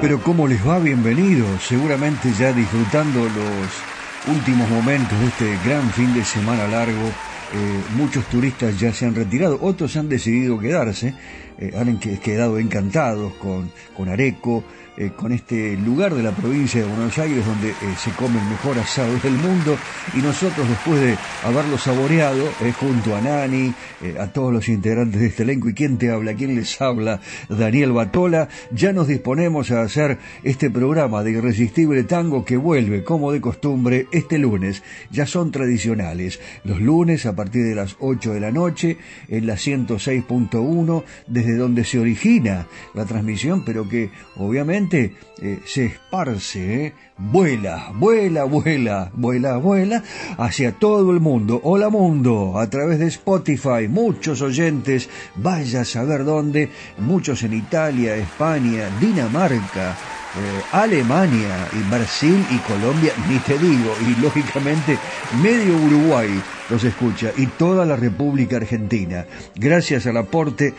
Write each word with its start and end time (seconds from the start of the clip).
Pero 0.00 0.22
¿cómo 0.22 0.46
les 0.46 0.64
va? 0.66 0.78
Bienvenidos. 0.78 1.64
Seguramente 1.64 2.32
ya 2.38 2.52
disfrutando 2.52 3.20
los 3.20 4.36
últimos 4.36 4.70
momentos 4.70 5.18
de 5.18 5.26
este 5.26 5.58
gran 5.64 5.90
fin 5.90 6.14
de 6.14 6.24
semana 6.24 6.68
largo. 6.68 7.08
Eh, 7.52 7.82
muchos 7.96 8.24
turistas 8.26 8.78
ya 8.78 8.92
se 8.92 9.06
han 9.06 9.14
retirado, 9.16 9.58
otros 9.60 9.96
han 9.96 10.08
decidido 10.08 10.58
quedarse, 10.58 11.14
eh, 11.58 11.72
han 11.76 11.98
quedado 11.98 12.58
encantados 12.58 13.32
con, 13.34 13.72
con 13.96 14.08
Areco, 14.08 14.62
eh, 15.00 15.12
con 15.14 15.30
este 15.30 15.76
lugar 15.76 16.12
de 16.12 16.24
la 16.24 16.32
provincia 16.32 16.80
de 16.80 16.88
Buenos 16.88 17.16
Aires 17.18 17.46
donde 17.46 17.70
eh, 17.70 17.74
se 17.96 18.10
come 18.10 18.36
el 18.36 18.46
mejor 18.46 18.76
asado 18.80 19.16
del 19.20 19.34
mundo. 19.34 19.78
Y 20.12 20.18
nosotros 20.18 20.68
después 20.68 21.00
de 21.00 21.16
haberlo 21.44 21.78
saboreado 21.78 22.44
eh, 22.60 22.72
junto 22.72 23.14
a 23.14 23.20
Nani, 23.20 23.72
a 24.18 24.26
todos 24.28 24.52
los 24.52 24.68
integrantes 24.68 25.20
de 25.20 25.28
este 25.28 25.42
elenco 25.44 25.68
y 25.68 25.74
quién 25.74 25.98
te 25.98 26.10
habla, 26.10 26.34
quién 26.34 26.56
les 26.56 26.80
habla, 26.80 27.20
Daniel 27.48 27.92
Batola, 27.92 28.48
ya 28.72 28.92
nos 28.92 29.06
disponemos 29.06 29.70
a 29.70 29.82
hacer 29.82 30.18
este 30.42 30.68
programa 30.68 31.22
de 31.22 31.32
Irresistible 31.32 32.02
Tango 32.04 32.44
que 32.44 32.56
vuelve 32.56 33.04
como 33.04 33.30
de 33.30 33.40
costumbre 33.40 34.06
este 34.10 34.38
lunes, 34.38 34.82
ya 35.10 35.26
son 35.26 35.52
tradicionales, 35.52 36.40
los 36.64 36.80
lunes 36.80 37.26
a 37.26 37.36
partir 37.36 37.64
de 37.64 37.74
las 37.74 37.96
8 38.00 38.34
de 38.34 38.40
la 38.40 38.50
noche 38.50 38.98
en 39.28 39.46
la 39.46 39.54
106.1 39.54 41.04
desde 41.26 41.56
donde 41.56 41.84
se 41.84 41.98
origina 41.98 42.66
la 42.94 43.04
transmisión 43.04 43.64
pero 43.64 43.88
que 43.88 44.10
obviamente 44.36 44.87
eh, 44.96 45.60
se 45.66 45.86
esparce, 45.86 46.86
¿eh? 46.86 46.94
vuela, 47.18 47.90
vuela, 47.94 48.44
vuela, 48.44 49.10
vuela, 49.14 49.56
vuela 49.58 50.02
hacia 50.38 50.72
todo 50.72 51.10
el 51.12 51.20
mundo. 51.20 51.60
Hola 51.62 51.90
mundo, 51.90 52.58
a 52.58 52.68
través 52.70 52.98
de 52.98 53.06
Spotify, 53.06 53.88
muchos 53.88 54.40
oyentes, 54.40 55.08
vaya 55.36 55.82
a 55.82 55.84
saber 55.84 56.24
dónde, 56.24 56.70
muchos 56.98 57.42
en 57.42 57.52
Italia, 57.52 58.16
España, 58.16 58.88
Dinamarca, 59.00 59.90
eh, 59.90 60.62
Alemania 60.72 61.68
y 61.72 61.90
Brasil 61.90 62.44
y 62.50 62.58
Colombia, 62.58 63.12
ni 63.28 63.38
te 63.40 63.58
digo, 63.58 63.94
y 64.06 64.20
lógicamente 64.20 64.98
medio 65.42 65.76
Uruguay 65.76 66.28
los 66.70 66.84
escucha 66.84 67.32
y 67.36 67.46
toda 67.46 67.84
la 67.84 67.96
República 67.96 68.56
Argentina. 68.56 69.26
Gracias 69.54 70.06
al 70.06 70.16
aporte, 70.16 70.74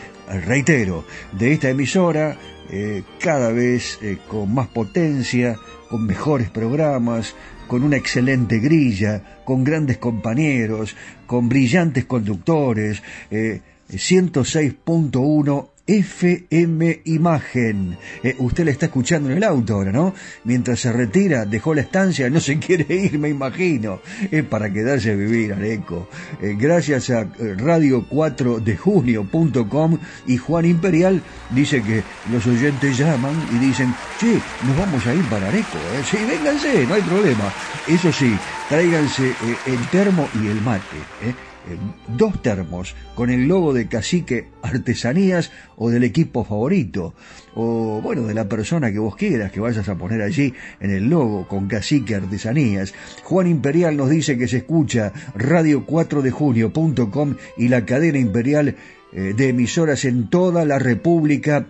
reitero, 0.46 1.04
de 1.32 1.52
esta 1.52 1.68
emisora, 1.70 2.36
eh, 2.72 3.02
cada 3.18 3.50
vez 3.52 3.98
eh, 4.00 4.18
con 4.28 4.54
más 4.54 4.68
potencia, 4.68 5.58
con 5.88 6.06
mejores 6.06 6.50
programas, 6.50 7.34
con 7.66 7.82
una 7.82 7.96
excelente 7.96 8.60
grilla, 8.60 9.40
con 9.44 9.64
grandes 9.64 9.98
compañeros, 9.98 10.94
con 11.26 11.48
brillantes 11.48 12.04
conductores. 12.04 13.02
106.1 13.30 15.64
eh, 15.64 15.68
FM 15.90 17.00
Imagen. 17.04 17.98
Eh, 18.22 18.36
usted 18.38 18.64
la 18.64 18.70
está 18.70 18.86
escuchando 18.86 19.28
en 19.28 19.38
el 19.38 19.42
auto 19.42 19.74
ahora, 19.74 19.90
¿no? 19.90 20.14
Mientras 20.44 20.78
se 20.78 20.92
retira, 20.92 21.46
dejó 21.46 21.74
la 21.74 21.80
estancia, 21.80 22.30
no 22.30 22.38
se 22.38 22.58
quiere 22.60 22.94
ir, 22.94 23.18
me 23.18 23.28
imagino. 23.28 24.00
Es 24.30 24.44
para 24.44 24.72
quedarse 24.72 25.10
a 25.10 25.14
vivir, 25.16 25.52
Areco. 25.52 26.08
Eh, 26.40 26.54
gracias 26.56 27.10
a 27.10 27.22
eh, 27.22 27.56
Radio 27.56 28.06
4 28.08 28.60
de 28.60 28.76
Junio.com 28.76 29.98
y 30.28 30.36
Juan 30.36 30.64
Imperial 30.66 31.22
dice 31.50 31.82
que 31.82 32.04
los 32.30 32.46
oyentes 32.46 32.96
llaman 32.96 33.34
y 33.52 33.58
dicen, 33.58 33.92
che, 34.20 34.34
nos 34.66 34.78
vamos 34.78 35.04
a 35.08 35.14
ir 35.14 35.24
para 35.24 35.48
Areco. 35.48 35.78
Sí, 36.08 36.18
vénganse, 36.24 36.86
no 36.86 36.94
hay 36.94 37.02
problema. 37.02 37.52
Eso 37.88 38.12
sí, 38.12 38.32
tráiganse 38.68 39.34
el 39.66 39.88
termo 39.90 40.28
y 40.40 40.46
el 40.46 40.60
mate. 40.60 41.49
¿Eh? 41.68 41.76
dos 42.08 42.40
termos 42.42 42.94
con 43.14 43.30
el 43.30 43.48
logo 43.48 43.72
de 43.72 43.88
Cacique 43.88 44.48
Artesanías 44.62 45.50
o 45.76 45.90
del 45.90 46.04
equipo 46.04 46.44
favorito, 46.44 47.14
o 47.54 48.00
bueno, 48.02 48.22
de 48.22 48.34
la 48.34 48.48
persona 48.48 48.92
que 48.92 48.98
vos 48.98 49.16
quieras 49.16 49.52
que 49.52 49.60
vayas 49.60 49.88
a 49.88 49.96
poner 49.96 50.22
allí 50.22 50.54
en 50.80 50.90
el 50.90 51.08
logo 51.08 51.48
con 51.48 51.68
Cacique 51.68 52.14
Artesanías. 52.14 52.94
Juan 53.24 53.46
Imperial 53.46 53.96
nos 53.96 54.10
dice 54.10 54.38
que 54.38 54.48
se 54.48 54.58
escucha 54.58 55.12
radio4dejunio.com 55.36 57.36
y 57.56 57.68
la 57.68 57.84
cadena 57.84 58.18
imperial 58.18 58.76
eh, 59.12 59.34
de 59.36 59.48
emisoras 59.48 60.04
en 60.04 60.28
toda 60.28 60.64
la 60.64 60.78
República 60.78 61.66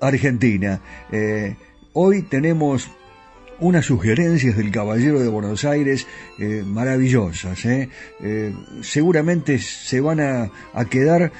Argentina. 0.00 0.80
Eh, 1.12 1.56
hoy 1.92 2.22
tenemos 2.22 2.90
unas 3.60 3.86
sugerencias 3.86 4.56
del 4.56 4.70
Caballero 4.70 5.20
de 5.20 5.28
Buenos 5.28 5.64
Aires 5.64 6.06
eh, 6.38 6.62
maravillosas. 6.66 7.64
¿eh? 7.64 7.88
Eh, 8.20 8.54
seguramente 8.82 9.58
se 9.58 10.00
van 10.00 10.20
a, 10.20 10.50
quedar 10.90 11.32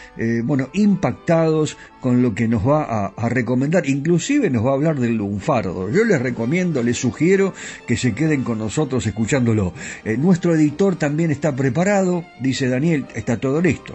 bueno, 0.44 0.68
impactados 0.72 1.76
con 2.00 2.22
lo 2.22 2.34
que 2.34 2.48
nos 2.48 2.66
va 2.66 3.12
a, 3.16 3.28
recomendar. 3.28 3.86
Inclusive 3.88 4.50
nos 4.50 4.64
va 4.64 4.70
a 4.70 4.74
hablar 4.74 4.98
del 4.98 5.16
lunfardo. 5.16 5.90
Yo 5.90 6.04
les 6.04 6.20
recomiendo, 6.20 6.82
les 6.82 6.96
sugiero 6.96 7.52
que 7.86 7.96
se 7.96 8.14
queden 8.14 8.44
con 8.44 8.58
nosotros 8.58 9.06
escuchándolo. 9.06 9.72
nuestro 10.18 10.54
editor 10.54 10.96
también 10.96 11.30
está 11.30 11.54
preparado, 11.54 12.24
dice 12.40 12.68
Daniel, 12.68 13.06
está 13.14 13.38
todo 13.38 13.60
listo. 13.60 13.94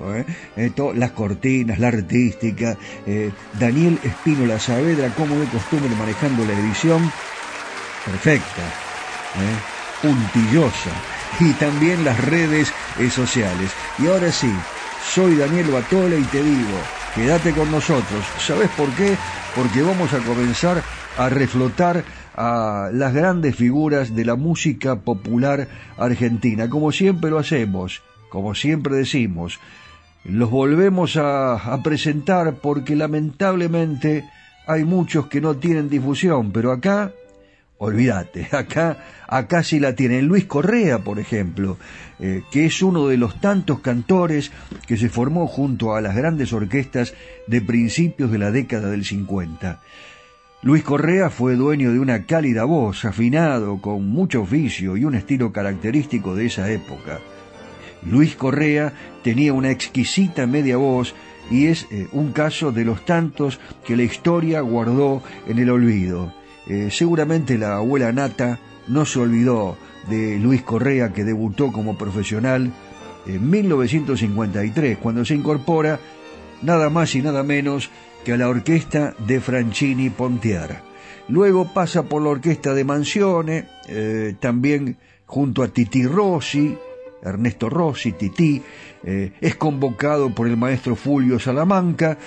las 0.96 1.12
cortinas, 1.12 1.80
la 1.80 1.88
artística. 1.88 2.78
Daniel 3.60 4.00
Espino 4.04 4.60
Saavedra, 4.60 5.10
como 5.16 5.40
de 5.40 5.46
costumbre, 5.48 5.90
manejando 5.98 6.46
la 6.46 6.54
edición 6.54 7.12
perfecta, 8.06 8.62
¿eh? 8.62 10.01
puntillosa, 10.01 10.92
y 11.39 11.53
también 11.53 12.03
las 12.03 12.24
redes 12.25 12.71
eh, 13.00 13.09
sociales. 13.09 13.71
Y 14.00 14.07
ahora 14.07 14.31
sí, 14.31 14.51
soy 15.13 15.36
Daniel 15.36 15.71
Batola 15.71 16.15
y 16.15 16.24
te 16.24 16.44
digo, 16.44 16.77
quédate 17.15 17.51
con 17.51 17.71
nosotros. 17.71 18.25
¿Sabes 18.39 18.69
por 18.71 18.89
qué? 18.95 19.15
Porque 19.56 19.81
vamos 19.81 20.13
a 20.13 20.19
comenzar 20.19 20.83
a 21.18 21.30
reflotar 21.30 22.03
a 22.36 22.89
las 22.94 23.13
grandes 23.13 23.56
figuras 23.56 24.15
de 24.15 24.25
la 24.25 24.36
música 24.36 24.95
popular 24.95 25.68
argentina, 25.98 26.69
como 26.69 26.92
siempre 26.92 27.30
lo 27.30 27.39
hacemos, 27.39 28.01
como 28.30 28.56
siempre 28.56 28.95
decimos. 28.95 29.59
Los 30.24 30.50
volvemos 30.50 31.18
a, 31.18 31.56
a 31.56 31.83
presentar 31.83 32.56
porque 32.56 32.95
lamentablemente 32.95 34.24
hay 34.68 34.86
muchos 34.86 35.27
que 35.27 35.42
no 35.42 35.56
tienen 35.56 35.89
difusión, 35.89 36.51
pero 36.51 36.71
acá 36.71 37.12
olvídate, 37.81 38.48
acá, 38.56 38.98
acá 39.28 39.63
sí 39.63 39.80
la 39.80 39.95
tienen. 39.95 40.28
Luis 40.28 40.45
Correa, 40.45 41.00
por 41.00 41.19
ejemplo, 41.19 41.78
eh, 42.19 42.44
que 42.51 42.66
es 42.66 42.81
uno 42.83 43.07
de 43.07 43.18
los 43.18 43.42
tantos 43.42 43.80
cantores 43.80 44.51
que 44.88 44.98
se 44.98 45.10
formó 45.10 45.48
junto 45.48 45.95
a 45.95 46.01
las 46.01 46.16
grandes 46.16 46.54
orquestas 46.54 47.16
de 47.48 47.62
principios 47.62 48.31
de 48.31 48.38
la 48.38 48.51
década 48.51 48.92
del 48.92 49.04
50. 49.04 49.81
Luis 50.62 50.83
Correa 50.83 51.31
fue 51.31 51.56
dueño 51.56 51.92
de 51.92 51.98
una 51.98 52.28
cálida 52.28 52.66
voz, 52.66 53.04
afinado, 53.04 53.81
con 53.81 54.07
mucho 54.07 54.44
oficio 54.44 54.95
y 54.95 55.04
un 55.04 55.16
estilo 55.16 55.51
característico 55.51 56.36
de 56.36 56.45
esa 56.45 56.72
época. 56.72 57.19
Luis 58.04 58.36
Correa 58.36 58.94
tenía 59.24 59.54
una 59.54 59.72
exquisita 59.72 60.45
media 60.45 60.77
voz 60.77 61.16
y 61.50 61.66
es 61.66 61.88
eh, 61.89 62.07
un 62.12 62.31
caso 62.31 62.72
de 62.72 62.86
los 62.86 63.06
tantos 63.06 63.60
que 63.86 63.98
la 63.98 64.04
historia 64.04 64.62
guardó 64.62 65.24
en 65.48 65.57
el 65.57 65.72
olvido. 65.72 66.41
Eh, 66.72 66.90
seguramente 66.90 67.58
la 67.58 67.76
abuela 67.76 68.14
Nata 68.14 68.58
no 68.88 69.06
se 69.06 69.20
olvidó 69.20 69.76
de 70.10 70.40
Luis 70.40 70.62
Correa 70.62 71.12
que 71.12 71.26
debutó 71.26 71.70
como 71.70 71.98
profesional 71.98 72.72
en 73.26 73.50
1953 73.50 74.98
cuando 75.00 75.26
se 75.26 75.36
incorpora 75.36 76.00
nada 76.62 76.90
más 76.90 77.14
y 77.16 77.22
nada 77.22 77.44
menos 77.44 77.90
que 78.24 78.32
a 78.32 78.38
la 78.38 78.48
orquesta 78.48 79.14
de 79.28 79.42
Franchini 79.42 80.12
Pontiara. 80.12 80.82
Luego 81.28 81.74
pasa 81.74 82.04
por 82.04 82.22
la 82.22 82.30
orquesta 82.30 82.74
de 82.74 82.86
Mansione, 82.86 83.66
eh, 83.90 84.36
también 84.40 84.96
junto 85.26 85.64
a 85.64 85.68
Titi 85.68 86.06
Rossi, 86.06 86.74
Ernesto 87.22 87.70
Rossi, 87.70 88.14
Titi, 88.14 88.64
eh, 89.04 89.34
es 89.42 89.58
convocado 89.58 90.34
por 90.34 90.48
el 90.48 90.56
maestro 90.56 90.96
Fulvio 90.96 91.38
Salamanca 91.38 92.18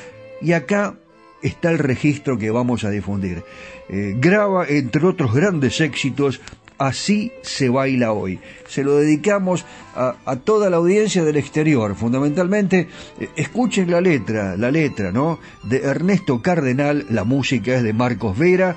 y 0.42 0.52
acá 0.52 0.96
está 1.44 1.70
el 1.70 1.78
registro 1.78 2.38
que 2.38 2.50
vamos 2.50 2.84
a 2.84 2.90
difundir. 2.90 3.44
Eh, 3.88 4.14
graba, 4.16 4.66
entre 4.66 5.06
otros 5.06 5.32
grandes 5.32 5.80
éxitos, 5.80 6.40
Así 6.78 7.30
se 7.42 7.68
baila 7.68 8.12
hoy. 8.12 8.40
Se 8.66 8.82
lo 8.82 8.96
dedicamos 8.96 9.64
a, 9.94 10.36
toda 10.42 10.70
la 10.70 10.78
audiencia 10.78 11.24
del 11.24 11.36
exterior. 11.36 11.94
Fundamentalmente, 11.94 12.88
eh, 13.20 13.28
escuchen 13.36 13.90
la 13.90 14.00
letra, 14.00 14.56
la 14.56 14.72
letra, 14.72 15.12
¿no? 15.12 15.38
De 15.62 15.78
Ernesto 15.78 16.42
Cardenal, 16.42 17.06
la 17.10 17.22
música 17.22 17.76
es 17.76 17.84
de 17.84 17.92
Marcos 17.92 18.36
Vera, 18.36 18.76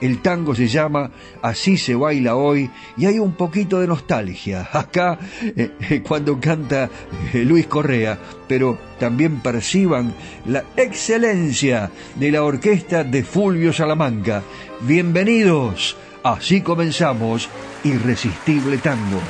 el 0.00 0.20
tango 0.20 0.54
se 0.54 0.68
llama 0.68 1.10
Así 1.42 1.76
se 1.76 1.94
baila 1.94 2.36
hoy 2.36 2.70
y 2.96 3.06
hay 3.06 3.18
un 3.18 3.32
poquito 3.32 3.80
de 3.80 3.86
nostalgia 3.86 4.68
acá 4.72 5.18
eh, 5.42 5.72
eh, 5.90 6.02
cuando 6.06 6.38
canta 6.40 6.88
eh, 7.32 7.44
Luis 7.44 7.66
Correa, 7.66 8.18
pero 8.46 8.78
también 8.98 9.40
perciban 9.40 10.14
la 10.46 10.64
excelencia 10.76 11.90
de 12.16 12.30
la 12.30 12.42
orquesta 12.42 13.04
de 13.04 13.22
Fulvio 13.22 13.72
Salamanca. 13.72 14.42
Bienvenidos, 14.80 15.96
así 16.22 16.60
comenzamos 16.60 17.48
Irresistible 17.84 18.78
Tango. 18.78 19.20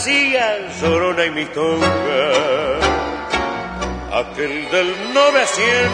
Fantasía 0.00 0.68
llorona 0.80 1.24
y 1.26 1.30
mitonga. 1.30 1.88
Aquel 4.12 4.70
del 4.70 5.14
900, 5.14 5.90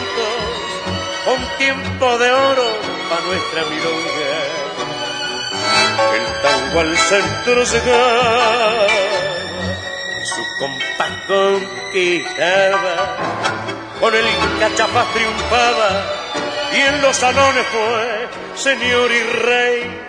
un 1.27 1.59
tiempo 1.59 2.19
de 2.19 2.31
oro 2.31 2.65
para 3.09 3.21
nuestra 3.23 3.65
milonga. 3.65 4.37
El 6.15 6.25
tango 6.43 6.81
al 6.81 6.97
centro 6.97 7.65
llegaba 7.65 8.87
su 10.25 10.43
compás 10.59 11.13
conquistaba. 11.29 12.97
Con 14.01 14.15
el 14.15 14.27
cachafaz 14.61 15.13
triunfaba 15.15 15.91
y 16.73 16.81
en 16.81 17.03
los 17.03 17.17
salones 17.17 17.67
fue 17.67 18.29
señor 18.55 19.11
y 19.11 19.23
rey 19.23 20.07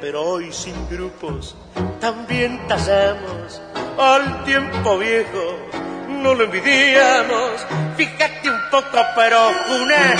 pero 0.00 0.22
hoy 0.22 0.50
sin 0.52 0.74
grupos 0.88 1.54
también 2.00 2.66
tallamos 2.66 3.60
al 3.98 4.44
tiempo 4.44 4.98
viejo. 4.98 5.68
No 6.08 6.34
lo 6.34 6.44
envidiamos, 6.44 7.66
fíjate 7.96 8.50
un 8.50 8.60
poco, 8.70 8.98
pero 9.14 9.48
una 9.48 10.14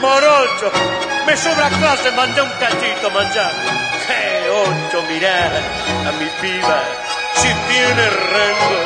morocho, 0.00 0.70
me 1.26 1.36
sobra 1.36 1.68
clase, 1.68 2.10
manda 2.12 2.42
un 2.42 2.50
cachito, 2.50 3.10
manchar. 3.10 3.52
Que 4.06 4.50
ocho, 4.50 5.02
mirar 5.08 5.52
a 6.06 6.12
mi 6.12 6.28
piba, 6.40 6.82
si 7.34 7.48
tiene 7.48 8.10
rango, 8.10 8.82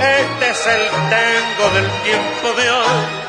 este 0.00 0.50
es 0.50 0.66
el 0.66 0.88
tango 1.10 1.74
del 1.74 1.90
tiempo 2.02 2.60
de 2.60 2.70
hoy. 2.70 3.28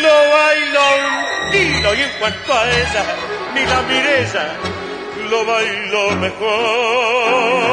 Lo 0.00 0.30
bailo 0.30 0.80
un 1.06 1.50
tiro 1.50 1.94
y 1.94 2.02
en 2.02 2.10
cuanto 2.18 2.54
a 2.54 2.70
ella, 2.70 3.04
ni 3.54 3.66
la 3.66 3.82
mireza, 3.82 4.46
lo 5.28 5.44
bailo 5.44 6.10
mejor. 6.16 7.68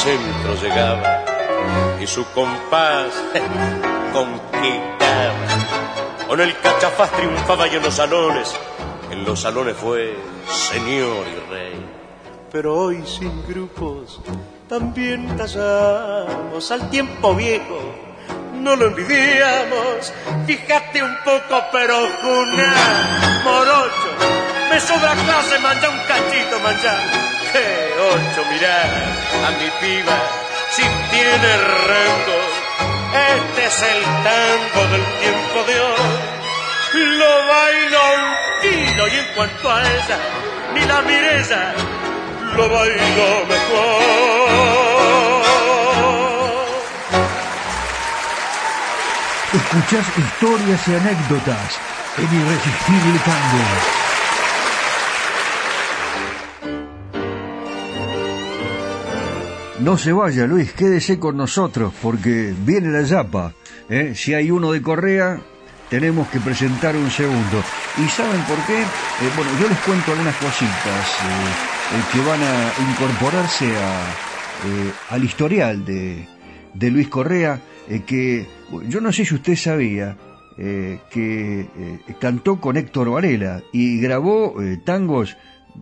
centro 0.00 0.54
llegaba 0.54 1.24
y 2.00 2.06
su 2.06 2.24
compás 2.32 3.12
conquistaba. 4.14 5.34
Con 6.26 6.40
el 6.40 6.56
cachafaz 6.58 7.10
triunfaba 7.12 7.68
y 7.68 7.76
en 7.76 7.82
los 7.82 7.94
salones, 7.94 8.58
en 9.10 9.24
los 9.24 9.40
salones 9.40 9.76
fue 9.76 10.16
señor 10.48 11.26
y 11.26 11.50
rey. 11.50 11.86
Pero 12.52 12.76
hoy 12.76 13.04
sin 13.06 13.46
grupos 13.46 14.20
también 14.68 15.36
tallamos 15.36 16.70
al 16.70 16.90
tiempo 16.90 17.34
viejo, 17.34 17.78
no 18.54 18.76
lo 18.76 18.86
envidiamos. 18.86 20.12
Fíjate 20.46 21.02
un 21.02 21.16
poco, 21.24 21.62
pero 21.72 21.98
una 21.98 23.42
morocho, 23.44 24.10
me 24.70 24.80
sobra 24.80 25.14
clase, 25.14 25.58
manja 25.58 25.88
un 25.90 25.98
cachito, 26.06 26.60
mancha 26.60 26.98
que 27.52 27.90
ocho 27.98 28.48
mirar 28.50 28.90
a 29.44 29.50
mi 29.50 29.70
piba 29.80 30.18
si 30.70 30.82
tiene 31.10 31.56
rango. 31.88 32.38
Este 33.12 33.66
es 33.66 33.82
el 33.82 34.02
tango 34.22 34.92
del 34.92 35.04
tiempo 35.18 35.64
de 35.66 35.80
hoy. 35.80 36.29
Lo 36.92 37.46
bailo 37.46 37.98
un 38.16 38.24
tiro 38.60 39.06
y 39.06 39.16
en 39.16 39.26
cuanto 39.36 39.70
a 39.70 39.80
ella, 39.80 40.18
ni 40.74 40.84
la 40.84 41.02
mireza, 41.02 41.72
lo 42.56 42.68
bailo 42.68 43.46
mejor. 43.46 44.90
Escuchás 49.52 50.06
historias 50.18 50.88
y 50.88 50.94
anécdotas 50.94 51.80
en 52.18 52.24
Irresistible 52.24 53.20
Tango. 53.24 54.00
No 59.80 59.96
se 59.96 60.12
vaya, 60.12 60.46
Luis, 60.46 60.72
quédese 60.72 61.18
con 61.18 61.36
nosotros 61.36 61.92
porque 62.02 62.52
viene 62.64 62.88
la 62.88 63.02
yapa. 63.02 63.54
¿eh? 63.88 64.12
Si 64.14 64.34
hay 64.34 64.50
uno 64.50 64.72
de 64.72 64.82
Correa, 64.82 65.40
tenemos 65.90 66.28
que 66.28 66.40
presentar 66.40 66.96
un 66.96 67.10
segundo. 67.10 67.62
¿Y 67.98 68.08
saben 68.08 68.40
por 68.42 68.56
qué? 68.66 68.80
Eh, 68.80 69.30
bueno, 69.36 69.50
yo 69.60 69.68
les 69.68 69.78
cuento 69.80 70.12
algunas 70.12 70.36
cositas 70.36 71.18
eh, 71.20 72.02
que 72.12 72.20
van 72.20 72.40
a 72.40 72.72
incorporarse 72.90 73.70
al 75.10 75.24
historial 75.24 75.84
de 75.84 76.90
Luis 76.90 77.08
Correa, 77.08 77.60
que 78.06 78.46
yo 78.88 79.00
no 79.00 79.10
sé 79.10 79.24
si 79.24 79.34
usted 79.34 79.56
sabía 79.56 80.16
que 80.56 81.66
cantó 82.20 82.60
con 82.60 82.76
Héctor 82.76 83.10
Varela 83.10 83.62
y 83.72 83.98
grabó 84.00 84.54
tangos 84.84 85.36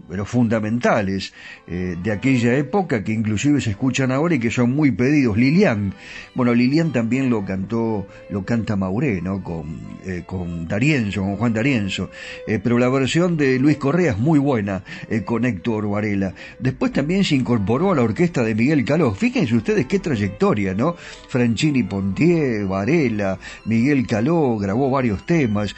pero 0.08 0.24
fundamentales 0.24 1.32
eh, 1.66 1.96
de 2.02 2.12
aquella 2.12 2.56
época 2.56 3.04
que 3.04 3.12
inclusive 3.12 3.60
se 3.60 3.70
escuchan 3.70 4.10
ahora 4.10 4.34
y 4.34 4.38
que 4.38 4.50
son 4.50 4.74
muy 4.74 4.90
pedidos. 4.90 5.36
Lilian, 5.36 5.92
bueno, 6.34 6.54
Lilian 6.54 6.92
también 6.92 7.30
lo 7.30 7.44
cantó, 7.44 8.06
lo 8.30 8.44
canta 8.44 8.76
Mauré, 8.76 9.20
¿no? 9.20 9.42
Con, 9.42 9.80
eh, 10.04 10.22
con 10.26 10.66
Darienzo, 10.66 11.22
con 11.22 11.36
Juan 11.36 11.52
Darienzo, 11.52 12.10
eh, 12.46 12.58
pero 12.62 12.78
la 12.78 12.88
versión 12.88 13.36
de 13.36 13.58
Luis 13.58 13.76
Correa 13.76 14.12
es 14.12 14.18
muy 14.18 14.38
buena 14.38 14.82
con 15.24 15.44
Héctor 15.44 15.88
Varela. 15.88 16.34
Después 16.58 16.92
también 16.92 17.24
se 17.24 17.34
incorporó 17.34 17.92
a 17.92 17.94
la 17.94 18.02
orquesta 18.02 18.42
de 18.42 18.54
Miguel 18.54 18.84
Caló. 18.84 19.14
Fíjense 19.14 19.54
ustedes 19.54 19.86
qué 19.86 19.98
trayectoria, 19.98 20.74
¿no? 20.74 20.96
Franchini 21.28 21.82
Pontier, 21.82 22.64
Varela, 22.66 23.38
Miguel 23.64 24.06
Caló, 24.06 24.56
grabó 24.58 24.90
varios 24.90 25.26
temas 25.26 25.74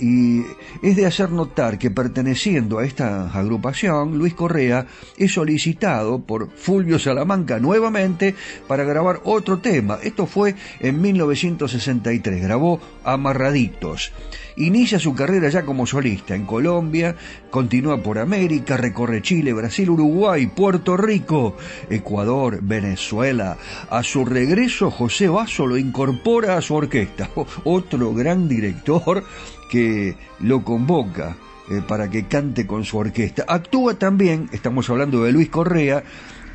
y 0.00 0.42
es 0.82 0.96
de 0.96 1.06
hacer 1.06 1.30
notar 1.30 1.78
que 1.78 1.90
perteneciendo 1.90 2.78
a 2.78 2.84
esta 2.84 3.28
agrupación, 3.44 4.18
Luis 4.18 4.34
Correa 4.34 4.86
es 5.16 5.32
solicitado 5.32 6.20
por 6.22 6.50
Fulvio 6.50 6.98
Salamanca 6.98 7.58
nuevamente 7.58 8.34
para 8.66 8.84
grabar 8.84 9.20
otro 9.24 9.58
tema. 9.58 9.98
Esto 10.02 10.26
fue 10.26 10.54
en 10.80 11.00
1963. 11.00 12.42
Grabó 12.42 12.80
Amarraditos. 13.04 14.12
Inicia 14.56 15.00
su 15.00 15.14
carrera 15.14 15.48
ya 15.48 15.64
como 15.64 15.84
solista 15.84 16.34
en 16.34 16.46
Colombia, 16.46 17.16
continúa 17.50 18.02
por 18.02 18.18
América, 18.18 18.76
recorre 18.76 19.20
Chile, 19.20 19.52
Brasil, 19.52 19.90
Uruguay, 19.90 20.46
Puerto 20.46 20.96
Rico, 20.96 21.56
Ecuador, 21.90 22.60
Venezuela. 22.62 23.56
A 23.90 24.04
su 24.04 24.24
regreso, 24.24 24.92
José 24.92 25.28
Basso 25.28 25.66
lo 25.66 25.76
incorpora 25.76 26.56
a 26.56 26.62
su 26.62 26.74
orquesta. 26.74 27.30
Otro 27.64 28.14
gran 28.14 28.48
director 28.48 29.24
que 29.70 30.16
lo 30.38 30.62
convoca 30.62 31.36
eh, 31.70 31.80
para 31.86 32.10
que 32.10 32.26
cante 32.26 32.66
con 32.66 32.84
su 32.84 32.98
orquesta. 32.98 33.44
Actúa 33.48 33.98
también, 33.98 34.48
estamos 34.52 34.88
hablando 34.90 35.22
de 35.24 35.32
Luis 35.32 35.48
Correa, 35.48 36.04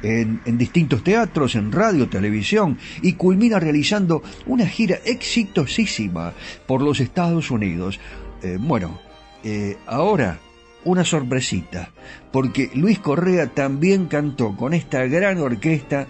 en, 0.02 0.58
distintos 0.58 1.04
teatros, 1.04 1.56
en 1.56 1.72
radio, 1.72 2.08
televisión, 2.08 2.78
y 3.02 3.14
culmina 3.14 3.60
realizando 3.60 4.24
una 4.46 4.68
gira 4.68 4.98
exitosísima 5.06 6.34
por 6.68 6.82
los 6.82 7.00
Estados 7.00 7.52
Unidos. 7.52 8.00
Eh, 8.42 8.58
bueno, 8.60 9.00
eh, 9.44 9.78
ahora 9.86 10.40
una 10.86 11.04
sorpresita, 11.04 11.92
porque 12.32 12.72
Luis 12.74 13.00
Correa 13.00 13.48
también 13.48 14.06
cantó 14.06 14.56
con 14.56 14.74
esta 14.74 15.06
gran 15.08 15.40
orquesta 15.40 16.08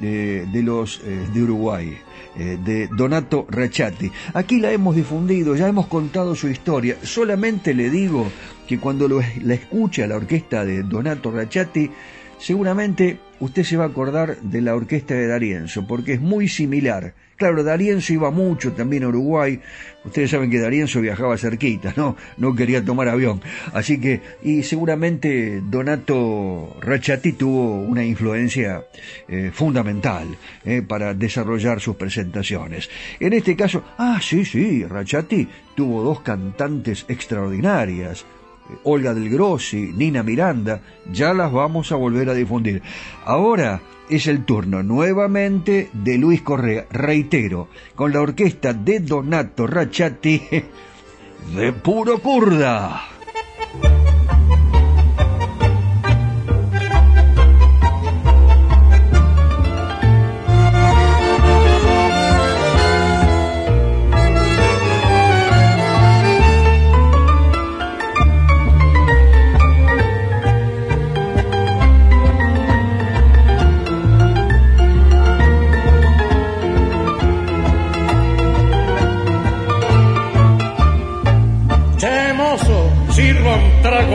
de 0.00 0.62
los 0.62 1.00
de 1.04 1.42
Uruguay. 1.42 1.96
Eh, 2.38 2.58
de 2.62 2.86
Donato 2.88 3.46
Rachati. 3.48 4.12
Aquí 4.34 4.60
la 4.60 4.70
hemos 4.70 4.94
difundido, 4.94 5.56
ya 5.56 5.68
hemos 5.68 5.86
contado 5.86 6.34
su 6.34 6.48
historia. 6.48 6.98
Solamente 7.02 7.72
le 7.72 7.88
digo 7.88 8.30
que 8.68 8.78
cuando 8.78 9.08
la 9.08 9.54
escucha 9.54 10.06
la 10.06 10.16
orquesta 10.16 10.62
de 10.62 10.82
Donato 10.82 11.30
Rachati, 11.30 11.90
seguramente 12.38 13.18
usted 13.40 13.64
se 13.64 13.76
va 13.76 13.84
a 13.84 13.88
acordar 13.88 14.38
de 14.40 14.60
la 14.60 14.74
orquesta 14.74 15.14
de 15.14 15.26
Darienzo, 15.26 15.86
porque 15.86 16.14
es 16.14 16.20
muy 16.20 16.48
similar 16.48 17.14
Claro, 17.36 17.62
Darienzo 17.62 18.14
iba 18.14 18.30
mucho 18.30 18.72
también 18.72 19.04
a 19.04 19.08
Uruguay. 19.08 19.60
Ustedes 20.04 20.30
saben 20.30 20.50
que 20.50 20.58
Darienzo 20.58 21.02
viajaba 21.02 21.36
cerquita, 21.36 21.92
¿no? 21.94 22.16
No 22.38 22.54
quería 22.54 22.82
tomar 22.82 23.08
avión. 23.08 23.42
Así 23.74 24.00
que, 24.00 24.22
y 24.42 24.62
seguramente 24.62 25.60
Donato 25.62 26.76
Rachati 26.80 27.34
tuvo 27.34 27.82
una 27.82 28.02
influencia 28.02 28.84
eh, 29.28 29.50
fundamental 29.52 30.26
eh, 30.64 30.80
para 30.80 31.12
desarrollar 31.12 31.80
sus 31.80 31.96
presentaciones. 31.96 32.88
En 33.20 33.34
este 33.34 33.54
caso, 33.54 33.84
ah, 33.98 34.18
sí, 34.22 34.46
sí, 34.46 34.84
Rachati 34.84 35.46
tuvo 35.74 36.02
dos 36.02 36.20
cantantes 36.22 37.04
extraordinarias. 37.06 38.24
Eh, 38.70 38.78
Olga 38.84 39.14
del 39.14 39.30
Grossi, 39.30 39.92
Nina 39.94 40.22
Miranda, 40.22 40.80
ya 41.12 41.34
las 41.34 41.52
vamos 41.52 41.92
a 41.92 41.96
volver 41.96 42.28
a 42.30 42.34
difundir. 42.34 42.82
Ahora, 43.24 43.80
es 44.08 44.26
el 44.26 44.44
turno 44.44 44.82
nuevamente 44.82 45.90
de 45.92 46.18
Luis 46.18 46.42
Correa, 46.42 46.86
reitero, 46.90 47.68
con 47.94 48.12
la 48.12 48.20
orquesta 48.20 48.72
de 48.72 49.00
Donato 49.00 49.66
Rachati 49.66 50.42
de 51.56 51.72
puro 51.72 52.18
curda. 52.18 53.02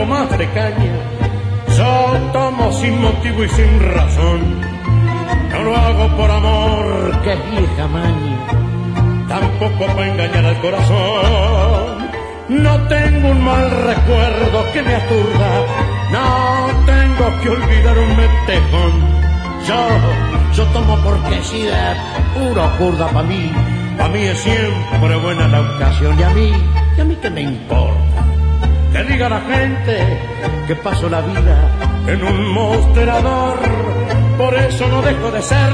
Más 0.06 0.38
de 0.38 0.48
caña. 0.50 0.94
Yo 1.76 2.30
tomo 2.32 2.72
sin 2.72 3.00
motivo 3.00 3.44
y 3.44 3.48
sin 3.48 3.80
razón. 3.94 4.60
No 5.50 5.62
lo 5.62 5.76
hago 5.76 6.16
por 6.16 6.30
amor, 6.30 7.20
que 7.22 7.32
es 7.32 7.50
vieja 7.50 7.86
maña. 7.88 8.38
Tampoco 9.28 9.86
para 9.86 10.08
engañar 10.08 10.44
al 10.44 10.60
corazón. 10.60 12.10
No 12.48 12.88
tengo 12.88 13.30
un 13.30 13.44
mal 13.44 13.70
recuerdo 13.70 14.72
que 14.72 14.82
me 14.82 14.94
aturda. 14.94 15.50
No 16.10 16.84
tengo 16.84 17.40
que 17.42 17.48
olvidar 17.48 17.98
un 17.98 18.16
metejón. 18.16 18.92
Yo, 19.66 19.88
yo 20.54 20.64
tomo 20.72 20.96
porque 21.04 21.42
sí 21.42 21.68
puro 22.34 22.70
curda 22.78 23.08
para 23.08 23.26
mí. 23.26 23.50
Para 23.96 24.08
mí 24.10 24.20
es 24.20 24.38
siempre 24.38 25.16
buena 25.16 25.48
la 25.48 25.60
ocasión. 25.60 26.18
Y 26.18 26.22
a 26.22 26.30
mí, 26.30 26.52
y 26.96 27.00
a 27.00 27.04
mí 27.04 27.16
que 27.16 27.30
me 27.30 27.42
importa. 27.42 28.01
Que 28.92 29.04
diga 29.04 29.28
la 29.28 29.40
gente 29.40 29.96
que 30.66 30.76
paso 30.76 31.08
la 31.08 31.20
vida 31.20 31.70
en 32.06 32.22
un 32.22 32.52
mostrador. 32.52 33.58
Por 34.38 34.54
eso 34.54 34.88
no 34.88 35.02
dejo 35.02 35.30
de 35.30 35.42
ser 35.42 35.72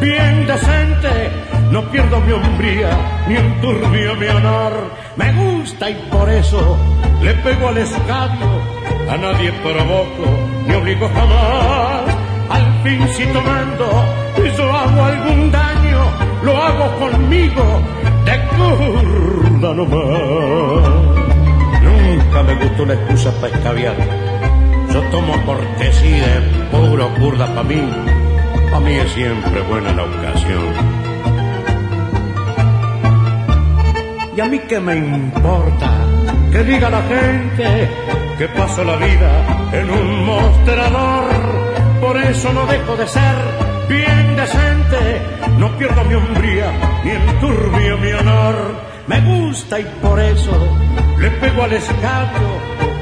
bien 0.00 0.46
decente. 0.46 1.30
No 1.70 1.82
pierdo 1.90 2.20
mi 2.20 2.32
hombría 2.32 2.90
ni 3.28 3.36
enturbio 3.36 4.16
mi 4.16 4.26
honor. 4.26 4.72
Me 5.16 5.32
gusta 5.32 5.90
y 5.90 5.94
por 6.10 6.28
eso 6.28 6.78
le 7.22 7.34
pego 7.34 7.68
al 7.68 7.78
escabio. 7.78 8.50
A 9.08 9.16
nadie 9.16 9.52
provoco 9.62 10.24
ni 10.66 10.74
obligo 10.74 11.08
jamás. 11.08 12.16
Al 12.50 12.82
fin 12.82 13.08
si 13.14 13.24
tomando 13.26 14.20
yo 14.56 14.72
hago 14.72 15.04
algún 15.04 15.50
daño, 15.50 16.00
lo 16.42 16.56
hago 16.56 16.98
conmigo 16.98 17.82
de 18.24 18.48
curda 18.48 19.74
nomás. 19.74 21.09
Me 22.42 22.54
gustó 22.54 22.86
la 22.86 22.94
excusa 22.94 23.30
para 23.40 23.54
escabiar. 23.54 23.94
Yo 24.92 25.02
tomo 25.10 25.34
porque 25.44 25.92
sí 25.92 26.10
de 26.10 26.40
puro 26.70 27.08
curda 27.16 27.46
para 27.46 27.62
mí. 27.62 27.82
A 28.72 28.80
mí 28.80 28.92
es 28.94 29.12
siempre 29.12 29.60
buena 29.62 29.92
la 29.92 30.04
ocasión. 30.04 31.00
Y 34.36 34.40
a 34.40 34.44
mí 34.46 34.58
que 34.60 34.80
me 34.80 34.96
importa 34.96 35.90
que 36.50 36.64
diga 36.64 36.88
la 36.88 37.02
gente 37.02 37.88
que 38.38 38.48
paso 38.48 38.84
la 38.84 38.96
vida 38.96 39.70
en 39.72 39.90
un 39.90 40.24
mostrador. 40.24 41.30
Por 42.00 42.16
eso 42.16 42.52
no 42.54 42.66
dejo 42.66 42.96
de 42.96 43.06
ser 43.06 43.36
bien 43.88 44.36
decente. 44.36 45.20
No 45.58 45.76
pierdo 45.76 46.04
mi 46.04 46.14
hombría 46.14 46.72
ni 47.04 47.10
enturbio 47.10 47.98
mi 47.98 48.12
honor. 48.12 48.89
Me 49.10 49.20
gusta 49.22 49.80
y 49.80 49.84
por 50.00 50.20
eso 50.20 50.52
le 51.18 51.30
pego 51.32 51.64
al 51.64 51.72
escabio. 51.72 52.48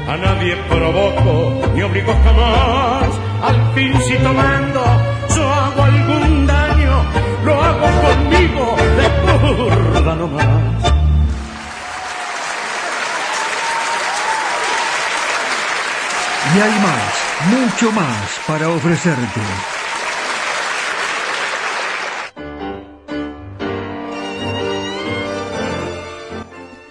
A 0.07 0.17
nadie 0.17 0.55
provoco 0.67 1.71
ni 1.75 1.83
obligo 1.83 2.11
jamás. 2.23 3.09
Al 3.43 3.73
fin 3.75 3.93
si 4.01 4.15
tomando 4.17 4.81
yo 5.35 5.53
hago 5.53 5.83
algún 5.83 6.47
daño, 6.47 7.05
lo 7.45 7.63
hago 7.63 7.87
conmigo 8.01 8.75
de 8.97 9.07
curda 9.21 10.15
nomás. 10.15 10.93
Y 16.55 16.59
hay 16.59 16.79
más, 16.87 17.13
mucho 17.51 17.91
más 17.91 18.39
para 18.47 18.69
ofrecerte. 18.69 19.78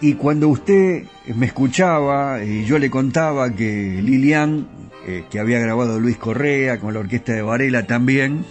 Y 0.01 0.15
cuando 0.15 0.49
usted 0.49 1.05
me 1.35 1.47
escuchaba 1.47 2.45
y 2.45 2.65
yo 2.65 2.79
le 2.79 2.89
contaba 2.89 3.53
que 3.55 4.01
Lilian, 4.01 4.69
eh, 5.07 5.25
que 5.29 5.41
había 5.41 5.59
grabado 5.59 5.99
Luis 5.99 6.17
Correa 6.17 6.79
con 6.79 6.95
la 6.95 7.01
orquesta 7.01 7.33
de 7.33 7.43
Varela 7.43 7.87
también, 7.87 8.45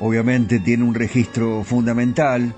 obviamente 0.00 0.58
tiene 0.58 0.82
un 0.82 0.94
registro 0.94 1.62
fundamental, 1.62 2.54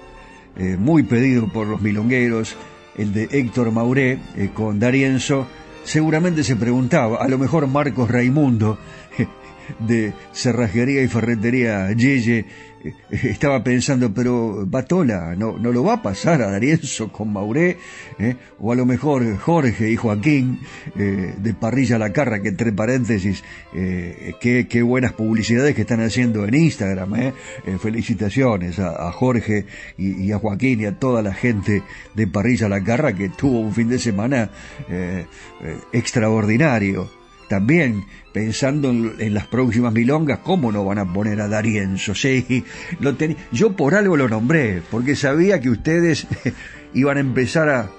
eh, 0.57 0.76
muy 0.79 1.03
pedido 1.03 1.48
por 1.48 1.66
los 1.66 1.83
milongueros, 1.83 2.57
el 2.96 3.12
de 3.12 3.29
Héctor 3.31 3.72
Mauré 3.72 4.18
eh, 4.37 4.50
con 4.55 4.81
Darienzo, 4.81 5.46
seguramente 5.85 6.42
se 6.42 6.57
preguntaba, 6.57 7.18
a 7.18 7.29
lo 7.29 7.38
mejor 7.38 7.66
Marcos 7.66 8.11
Raimundo, 8.11 8.79
de 9.78 10.12
Cerrajería 10.33 11.02
y 11.02 11.09
Ferretería 11.09 11.92
Yeye, 11.92 12.46
eh, 12.83 12.94
estaba 13.11 13.62
pensando, 13.62 14.12
pero 14.12 14.64
Batola, 14.66 15.35
¿no, 15.37 15.59
no 15.59 15.72
lo 15.72 15.85
va 15.85 15.94
a 15.94 16.02
pasar 16.02 16.40
a 16.42 16.50
Darienzo 16.50 17.12
con 17.12 17.33
Mauré? 17.33 17.76
¿Eh? 18.18 18.37
O 18.59 18.72
a 18.72 18.74
lo 18.74 18.87
mejor 18.87 19.37
Jorge 19.37 19.90
y 19.90 19.96
Joaquín, 19.96 20.61
eh, 20.96 21.35
de 21.37 21.54
Parrilla 21.54 21.98
La 21.98 22.12
Carra, 22.12 22.40
que 22.40 22.48
entre 22.48 22.72
paréntesis, 22.72 23.44
qué, 23.72 24.66
qué, 24.68 24.83
buenas 24.83 25.12
publicidades 25.12 25.74
que 25.74 25.83
están 25.83 26.00
haciendo 26.00 26.46
en 26.46 26.54
Instagram. 26.54 27.33
felicitaciones 27.78 28.78
a, 28.78 29.09
a 29.09 29.12
Jorge 29.12 29.66
y, 29.98 30.24
y, 30.24 30.33
a 30.33 30.38
Joaquín 30.38 30.80
y 30.80 30.87
a 30.87 30.98
toda 30.98 31.22
la 31.22 31.35
gente 31.35 31.83
de 32.14 32.26
Parrilla 32.26 32.68
La 32.68 32.83
Carra 32.83 33.12
que 33.12 33.28
tuvo 33.28 33.61
un 33.61 33.74
fin 33.74 33.88
de 33.88 33.98
semana 33.98 34.50
extraordinario 35.92 37.11
también 37.50 38.06
pensando 38.32 38.90
en, 38.90 39.34
las 39.34 39.46
próximas 39.46 39.92
milongas, 39.92 40.38
¿cómo 40.40 40.70
no 40.72 40.84
van 40.84 40.98
a 40.98 41.12
poner 41.12 41.40
a 41.40 41.48
Darienzo? 41.48 42.14
Sí, 42.14 42.64
lo 43.00 43.14
ten... 43.16 43.36
yo 43.52 43.74
por 43.76 43.94
algo 43.94 44.16
lo 44.16 44.28
nombré, 44.28 44.82
porque 44.90 45.16
sabía 45.16 45.60
que 45.60 45.70
ustedes 45.70 46.26
iban 46.94 47.16
a 47.16 47.20
empezar 47.20 47.68
a, 47.68 47.90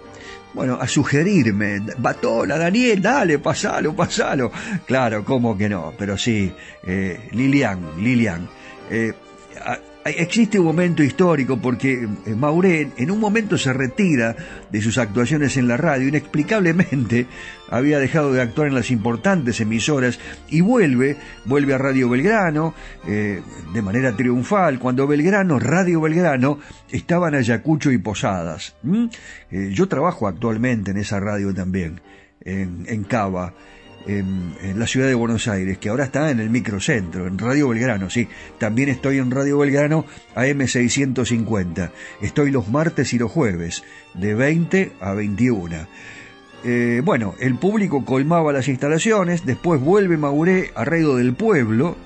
bueno, 0.53 0.77
a 0.79 0.87
sugerirme, 0.87 1.81
Batola, 1.97 2.57
Daniel, 2.57 3.01
dale, 3.01 3.39
pasalo, 3.39 3.95
pasalo. 3.95 4.51
Claro, 4.85 5.23
¿cómo 5.23 5.57
que 5.57 5.69
no? 5.69 5.93
Pero 5.97 6.17
sí, 6.17 6.51
eh, 6.83 7.29
Lilian, 7.31 7.79
Lilian. 7.99 8.47
Eh, 8.89 9.13
existe 10.05 10.59
un 10.59 10.65
momento 10.65 11.03
histórico 11.03 11.57
porque 11.57 12.07
Mauré 12.35 12.91
en 12.97 13.11
un 13.11 13.19
momento 13.19 13.57
se 13.57 13.71
retira 13.73 14.35
de 14.71 14.81
sus 14.81 14.97
actuaciones 14.97 15.57
en 15.57 15.67
la 15.67 15.77
radio, 15.77 16.07
inexplicablemente 16.07 17.27
había 17.69 17.99
dejado 17.99 18.33
de 18.33 18.41
actuar 18.41 18.67
en 18.67 18.75
las 18.75 18.91
importantes 18.91 19.59
emisoras 19.61 20.19
y 20.49 20.61
vuelve, 20.61 21.17
vuelve 21.45 21.73
a 21.73 21.77
Radio 21.77 22.09
Belgrano 22.09 22.73
eh, 23.07 23.41
de 23.73 23.81
manera 23.81 24.15
triunfal, 24.15 24.79
cuando 24.79 25.07
Belgrano, 25.07 25.59
Radio 25.59 26.01
Belgrano, 26.01 26.59
estaban 26.89 27.35
Ayacucho 27.35 27.91
y 27.91 27.97
Posadas. 27.97 28.75
Eh, 29.51 29.69
yo 29.71 29.87
trabajo 29.87 30.27
actualmente 30.27 30.91
en 30.91 30.97
esa 30.97 31.19
radio 31.19 31.53
también, 31.53 32.01
en, 32.43 32.85
en 32.87 33.03
Cava 33.03 33.53
en, 34.07 34.79
la 34.79 34.87
ciudad 34.87 35.07
de 35.07 35.13
Buenos 35.13 35.47
Aires, 35.47 35.77
que 35.77 35.89
ahora 35.89 36.05
está 36.05 36.31
en 36.31 36.39
el 36.39 36.49
microcentro, 36.49 37.27
en 37.27 37.37
Radio 37.37 37.69
Belgrano, 37.69 38.09
sí. 38.09 38.27
También 38.57 38.89
estoy 38.89 39.17
en 39.17 39.31
Radio 39.31 39.59
Belgrano 39.59 40.05
AM650. 40.35 41.91
Estoy 42.21 42.51
los 42.51 42.69
martes 42.69 43.13
y 43.13 43.19
los 43.19 43.31
jueves, 43.31 43.83
de 44.13 44.33
20 44.33 44.93
a 44.99 45.13
21. 45.13 45.87
Eh, 46.63 47.01
bueno, 47.03 47.35
el 47.39 47.55
público 47.55 48.05
colmaba 48.05 48.53
las 48.53 48.67
instalaciones, 48.67 49.45
después 49.45 49.81
vuelve 49.81 50.17
Mauré 50.17 50.71
a 50.75 50.85
Radio 50.85 51.15
del 51.15 51.33
Pueblo. 51.33 51.97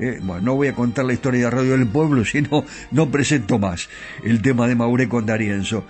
Eh, 0.00 0.18
bueno, 0.22 0.42
no 0.42 0.54
voy 0.56 0.68
a 0.68 0.74
contar 0.74 1.04
la 1.04 1.12
historia 1.12 1.44
de 1.44 1.50
Radio 1.50 1.72
del 1.72 1.86
Pueblo, 1.86 2.24
sino 2.26 2.64
no 2.90 3.10
presento 3.10 3.58
más 3.58 3.88
el 4.24 4.42
tema 4.42 4.66
de 4.66 4.74
Mauré 4.74 5.08
con 5.08 5.26
Darienzo. 5.26 5.84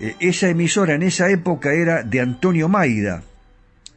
Eh, 0.00 0.14
esa 0.20 0.48
emisora 0.48 0.94
en 0.94 1.02
esa 1.02 1.28
época 1.28 1.74
era 1.74 2.02
de 2.02 2.20
Antonio 2.20 2.68
Maida, 2.68 3.22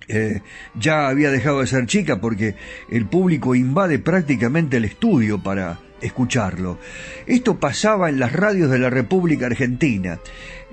eh, 0.07 0.41
ya 0.75 1.07
había 1.07 1.31
dejado 1.31 1.61
de 1.61 1.67
ser 1.67 1.85
chica 1.85 2.19
porque 2.19 2.55
el 2.89 3.05
público 3.05 3.55
invade 3.55 3.99
prácticamente 3.99 4.77
el 4.77 4.85
estudio 4.85 5.41
para 5.41 5.79
escucharlo. 6.01 6.79
Esto 7.27 7.59
pasaba 7.59 8.09
en 8.09 8.19
las 8.19 8.33
radios 8.33 8.69
de 8.69 8.79
la 8.79 8.89
República 8.89 9.45
Argentina. 9.45 10.19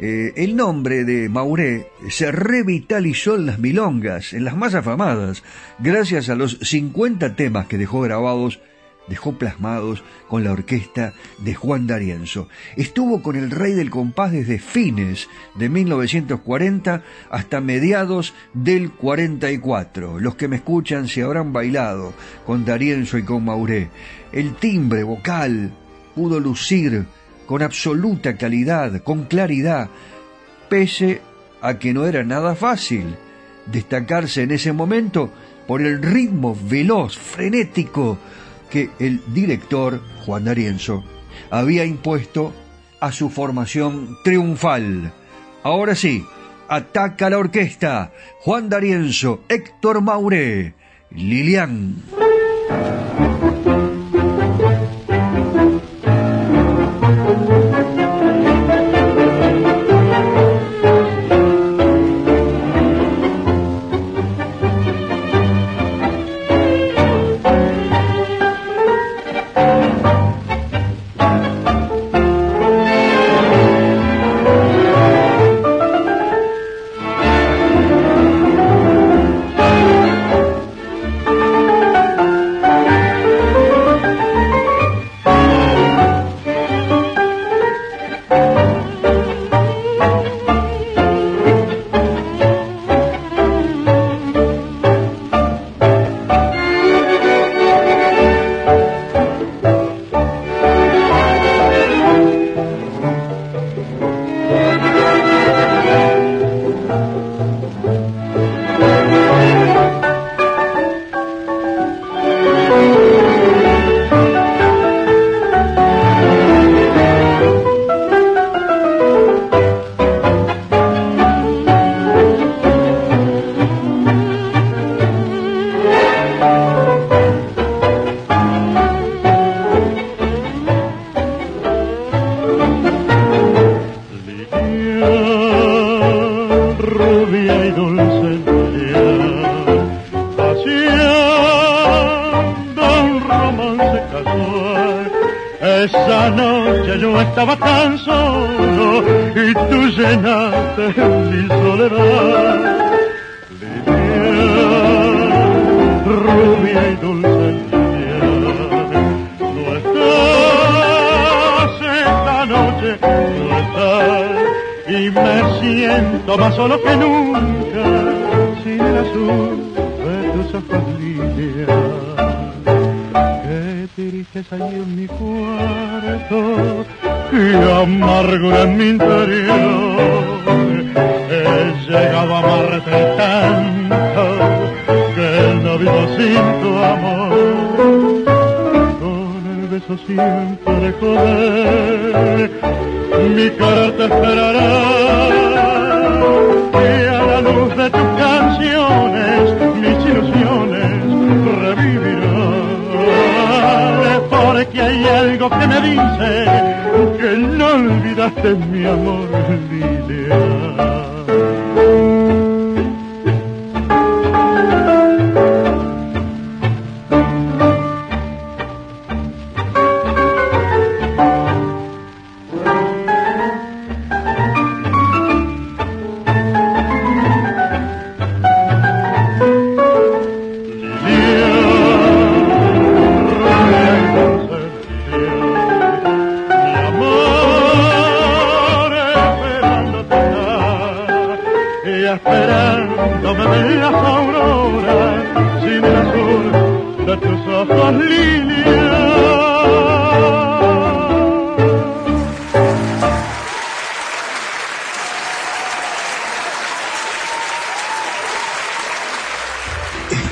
Eh, 0.00 0.32
el 0.36 0.56
nombre 0.56 1.04
de 1.04 1.28
Mauré 1.28 1.88
se 2.08 2.30
revitalizó 2.30 3.34
en 3.34 3.46
las 3.46 3.58
milongas, 3.58 4.32
en 4.32 4.44
las 4.44 4.56
más 4.56 4.74
afamadas, 4.74 5.42
gracias 5.78 6.28
a 6.28 6.34
los 6.34 6.58
50 6.62 7.34
temas 7.36 7.66
que 7.66 7.78
dejó 7.78 8.00
grabados 8.00 8.60
dejó 9.08 9.32
plasmados 9.32 10.02
con 10.28 10.44
la 10.44 10.52
orquesta 10.52 11.14
de 11.38 11.54
Juan 11.54 11.86
D'Arienzo. 11.86 12.48
Estuvo 12.76 13.22
con 13.22 13.36
el 13.36 13.50
rey 13.50 13.72
del 13.72 13.90
compás 13.90 14.32
desde 14.32 14.58
fines 14.58 15.28
de 15.54 15.68
1940 15.68 17.02
hasta 17.30 17.60
mediados 17.60 18.34
del 18.54 18.90
44. 18.92 20.20
Los 20.20 20.34
que 20.36 20.48
me 20.48 20.56
escuchan 20.56 21.08
se 21.08 21.22
habrán 21.22 21.52
bailado 21.52 22.12
con 22.46 22.64
D'Arienzo 22.64 23.18
y 23.18 23.22
con 23.22 23.44
Mauré. 23.44 23.90
El 24.32 24.54
timbre 24.56 25.02
vocal 25.02 25.72
pudo 26.14 26.40
lucir 26.40 27.06
con 27.46 27.62
absoluta 27.62 28.36
calidad, 28.36 29.02
con 29.02 29.24
claridad, 29.24 29.88
pese 30.68 31.22
a 31.62 31.78
que 31.78 31.94
no 31.94 32.06
era 32.06 32.22
nada 32.22 32.54
fácil 32.54 33.16
destacarse 33.66 34.42
en 34.42 34.50
ese 34.50 34.72
momento 34.72 35.30
por 35.66 35.82
el 35.82 36.02
ritmo 36.02 36.56
veloz, 36.68 37.16
frenético, 37.16 38.18
que 38.70 38.90
el 38.98 39.22
director, 39.32 40.00
Juan 40.24 40.44
D'Arienzo, 40.44 41.04
había 41.50 41.84
impuesto 41.84 42.52
a 43.00 43.12
su 43.12 43.30
formación 43.30 44.16
triunfal. 44.24 45.12
Ahora 45.62 45.94
sí, 45.94 46.24
Ataca 46.68 47.30
la 47.30 47.38
Orquesta, 47.38 48.12
Juan 48.40 48.68
D'Arienzo, 48.68 49.40
Héctor 49.48 50.02
Mauré, 50.02 50.74
Lilian. 51.10 51.96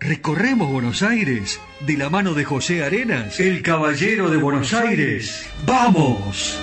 Recorremos 0.00 0.70
Buenos 0.70 1.02
Aires 1.02 1.60
de 1.80 1.96
la 1.96 2.08
mano 2.08 2.32
de 2.32 2.44
José 2.44 2.84
Arenas, 2.84 3.40
el 3.40 3.62
caballero 3.62 4.30
de 4.30 4.36
Buenos 4.36 4.72
Aires. 4.72 5.50
¡Vamos! 5.66 6.56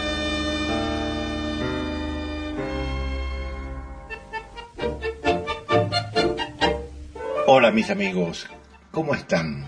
Hola 7.46 7.72
mis 7.72 7.90
amigos, 7.90 8.50
¿cómo 8.92 9.14
están? 9.14 9.66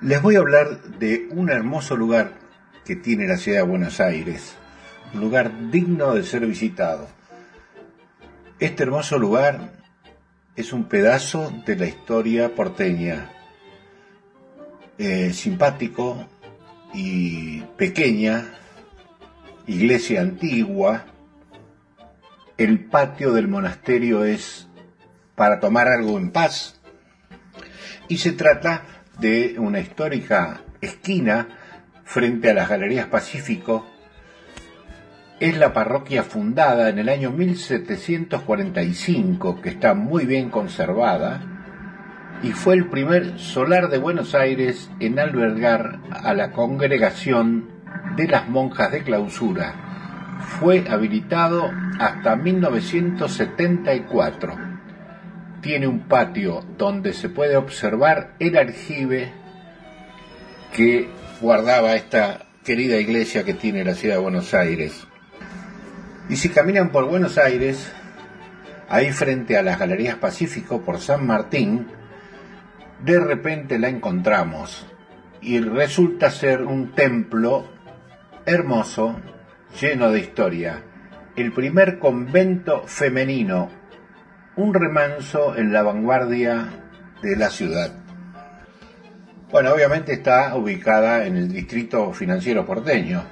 Les 0.00 0.20
voy 0.20 0.34
a 0.34 0.40
hablar 0.40 0.82
de 0.98 1.28
un 1.30 1.48
hermoso 1.48 1.94
lugar 1.94 2.32
que 2.84 2.96
tiene 2.96 3.28
la 3.28 3.36
ciudad 3.36 3.58
de 3.58 3.68
Buenos 3.68 4.00
Aires, 4.00 4.56
un 5.14 5.20
lugar 5.20 5.70
digno 5.70 6.14
de 6.14 6.24
ser 6.24 6.44
visitado. 6.44 7.08
Este 8.58 8.82
hermoso 8.82 9.16
lugar 9.16 9.79
es 10.60 10.74
un 10.74 10.84
pedazo 10.84 11.52
de 11.64 11.74
la 11.74 11.86
historia 11.86 12.54
porteña, 12.54 13.30
eh, 14.98 15.32
simpático 15.32 16.28
y 16.92 17.62
pequeña, 17.78 18.44
iglesia 19.66 20.20
antigua, 20.20 21.06
el 22.58 22.84
patio 22.84 23.32
del 23.32 23.48
monasterio 23.48 24.24
es 24.24 24.68
para 25.34 25.60
tomar 25.60 25.88
algo 25.88 26.18
en 26.18 26.30
paz. 26.30 26.78
Y 28.08 28.18
se 28.18 28.32
trata 28.32 28.84
de 29.18 29.54
una 29.58 29.80
histórica 29.80 30.60
esquina 30.82 31.48
frente 32.04 32.50
a 32.50 32.54
las 32.54 32.68
Galerías 32.68 33.06
Pacífico 33.06 33.86
es 35.40 35.56
la 35.56 35.72
parroquia 35.72 36.22
fundada 36.22 36.88
en 36.90 36.98
el 36.98 37.08
año 37.08 37.30
1745, 37.30 39.62
que 39.62 39.70
está 39.70 39.94
muy 39.94 40.26
bien 40.26 40.50
conservada, 40.50 41.40
y 42.42 42.52
fue 42.52 42.74
el 42.74 42.90
primer 42.90 43.38
solar 43.38 43.88
de 43.88 43.96
Buenos 43.96 44.34
Aires 44.34 44.90
en 45.00 45.18
albergar 45.18 46.00
a 46.10 46.34
la 46.34 46.52
congregación 46.52 47.70
de 48.16 48.28
las 48.28 48.50
monjas 48.50 48.92
de 48.92 49.02
clausura. 49.02 50.36
Fue 50.60 50.84
habilitado 50.88 51.70
hasta 51.98 52.36
1974. 52.36 54.58
Tiene 55.62 55.86
un 55.86 56.00
patio 56.00 56.62
donde 56.76 57.14
se 57.14 57.30
puede 57.30 57.56
observar 57.56 58.34
el 58.38 58.58
aljibe 58.58 59.32
que 60.74 61.08
guardaba 61.40 61.94
esta 61.94 62.44
querida 62.62 62.98
iglesia 62.98 63.42
que 63.44 63.54
tiene 63.54 63.82
la 63.84 63.94
ciudad 63.94 64.16
de 64.16 64.22
Buenos 64.22 64.52
Aires. 64.54 65.06
Y 66.30 66.36
si 66.36 66.48
caminan 66.48 66.90
por 66.90 67.06
Buenos 67.06 67.38
Aires, 67.38 67.90
ahí 68.88 69.10
frente 69.10 69.58
a 69.58 69.64
las 69.64 69.80
Galerías 69.80 70.14
Pacífico 70.14 70.80
por 70.80 71.00
San 71.00 71.26
Martín, 71.26 71.88
de 73.04 73.18
repente 73.18 73.80
la 73.80 73.88
encontramos 73.88 74.86
y 75.40 75.58
resulta 75.58 76.30
ser 76.30 76.62
un 76.62 76.92
templo 76.92 77.68
hermoso, 78.46 79.18
lleno 79.80 80.12
de 80.12 80.20
historia. 80.20 80.84
El 81.34 81.50
primer 81.50 81.98
convento 81.98 82.84
femenino, 82.86 83.68
un 84.54 84.72
remanso 84.72 85.56
en 85.56 85.72
la 85.72 85.82
vanguardia 85.82 86.68
de 87.22 87.34
la 87.34 87.50
ciudad. 87.50 87.90
Bueno, 89.50 89.72
obviamente 89.72 90.12
está 90.12 90.54
ubicada 90.54 91.26
en 91.26 91.36
el 91.36 91.52
distrito 91.52 92.12
financiero 92.12 92.64
porteño 92.64 93.24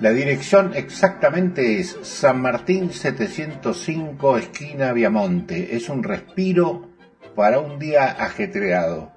la 0.00 0.10
dirección 0.10 0.74
exactamente 0.76 1.80
es 1.80 1.98
San 2.02 2.40
Martín 2.40 2.92
705, 2.92 4.38
esquina 4.38 4.92
Viamonte. 4.92 5.74
Es 5.74 5.88
un 5.88 6.04
respiro 6.04 6.88
para 7.34 7.58
un 7.58 7.80
día 7.80 8.04
ajetreado. 8.04 9.10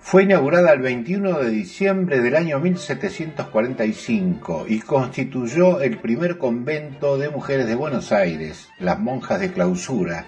Fue 0.00 0.24
inaugurada 0.24 0.72
el 0.72 0.80
21 0.80 1.38
de 1.38 1.50
diciembre 1.50 2.20
del 2.20 2.34
año 2.34 2.58
1745 2.58 4.66
y 4.68 4.80
constituyó 4.80 5.80
el 5.80 5.98
primer 5.98 6.38
convento 6.38 7.16
de 7.16 7.28
mujeres 7.28 7.68
de 7.68 7.76
Buenos 7.76 8.10
Aires, 8.10 8.68
las 8.80 8.98
monjas 8.98 9.38
de 9.38 9.52
clausura, 9.52 10.26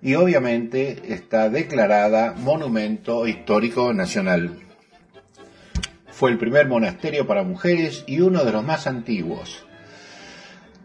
y 0.00 0.14
obviamente 0.14 1.14
está 1.14 1.48
declarada 1.48 2.34
Monumento 2.36 3.28
Histórico 3.28 3.92
Nacional. 3.92 4.71
Fue 6.12 6.30
el 6.30 6.38
primer 6.38 6.68
monasterio 6.68 7.26
para 7.26 7.42
mujeres 7.42 8.04
y 8.06 8.20
uno 8.20 8.44
de 8.44 8.52
los 8.52 8.62
más 8.62 8.86
antiguos. 8.86 9.64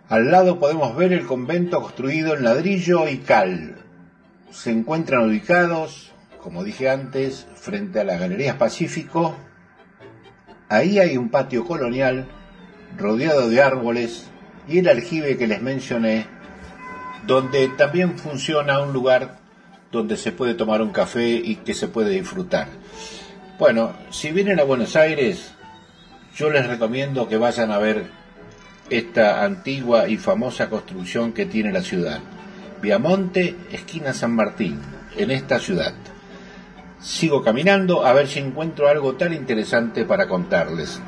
Al 0.07 0.31
lado 0.31 0.57
podemos 0.57 0.95
ver 0.95 1.11
el 1.11 1.25
convento 1.25 1.81
construido 1.81 2.33
en 2.33 2.45
ladrillo 2.45 3.09
y 3.09 3.17
cal. 3.17 3.75
Se 4.51 4.71
encuentran 4.71 5.29
ubicados, 5.29 6.13
como 6.41 6.63
dije 6.63 6.89
antes, 6.89 7.45
frente 7.55 7.99
a 7.99 8.05
las 8.05 8.21
Galerías 8.21 8.55
Pacífico. 8.55 9.35
Ahí 10.69 10.97
hay 10.97 11.17
un 11.17 11.27
patio 11.29 11.65
colonial 11.65 12.25
rodeado 12.97 13.49
de 13.49 13.61
árboles 13.61 14.29
y 14.69 14.79
el 14.79 14.87
aljibe 14.87 15.37
que 15.37 15.47
les 15.47 15.61
mencioné, 15.61 16.25
donde 17.25 17.67
también 17.67 18.17
funciona 18.17 18.79
un 18.79 18.93
lugar 18.93 19.39
donde 19.91 20.15
se 20.15 20.31
puede 20.31 20.53
tomar 20.53 20.81
un 20.81 20.91
café 20.91 21.31
y 21.31 21.57
que 21.57 21.73
se 21.73 21.89
puede 21.89 22.11
disfrutar. 22.11 22.69
Bueno, 23.59 23.93
si 24.11 24.31
vienen 24.31 24.59
a 24.59 24.63
Buenos 24.63 24.95
Aires, 24.95 25.51
yo 26.35 26.51
les 26.51 26.67
recomiendo 26.67 27.27
que 27.27 27.37
vayan 27.37 27.71
a 27.71 27.79
ver 27.79 28.05
esta 28.91 29.43
antigua 29.43 30.07
y 30.07 30.17
famosa 30.17 30.69
construcción 30.69 31.33
que 31.33 31.47
tiene 31.47 31.71
la 31.71 31.81
ciudad. 31.81 32.19
Viamonte, 32.83 33.55
esquina 33.71 34.13
San 34.13 34.35
Martín, 34.35 34.79
en 35.15 35.31
esta 35.31 35.57
ciudad. 35.57 35.95
Sigo 37.01 37.43
caminando 37.43 38.05
a 38.05 38.13
ver 38.13 38.27
si 38.27 38.37
encuentro 38.37 38.89
algo 38.89 39.15
tan 39.15 39.33
interesante 39.33 40.05
para 40.05 40.27
contarles. 40.27 41.01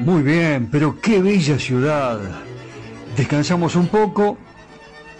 Muy 0.00 0.22
bien, 0.22 0.70
pero 0.72 0.98
qué 1.02 1.20
bella 1.20 1.58
ciudad. 1.58 2.18
Descansamos 3.14 3.76
un 3.76 3.88
poco 3.88 4.38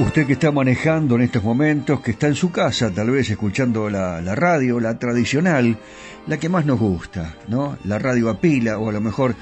Usted 0.00 0.26
que 0.26 0.32
está 0.32 0.50
manejando 0.50 1.16
en 1.16 1.20
estos 1.20 1.44
momentos, 1.44 2.00
que 2.00 2.12
está 2.12 2.26
en 2.26 2.34
su 2.34 2.50
casa, 2.50 2.90
tal 2.90 3.10
vez 3.10 3.28
escuchando 3.28 3.90
la, 3.90 4.34
radio, 4.34 4.80
la 4.80 4.98
tradicional, 4.98 5.76
la 6.26 6.38
que 6.38 6.48
más 6.48 6.64
nos 6.64 6.80
gusta, 6.80 7.36
¿no? 7.48 7.76
La 7.84 7.98
radio 7.98 8.30
a 8.30 8.40
pila, 8.40 8.78
o 8.78 8.88
a 8.88 8.92
lo 8.92 9.02
mejor 9.02 9.34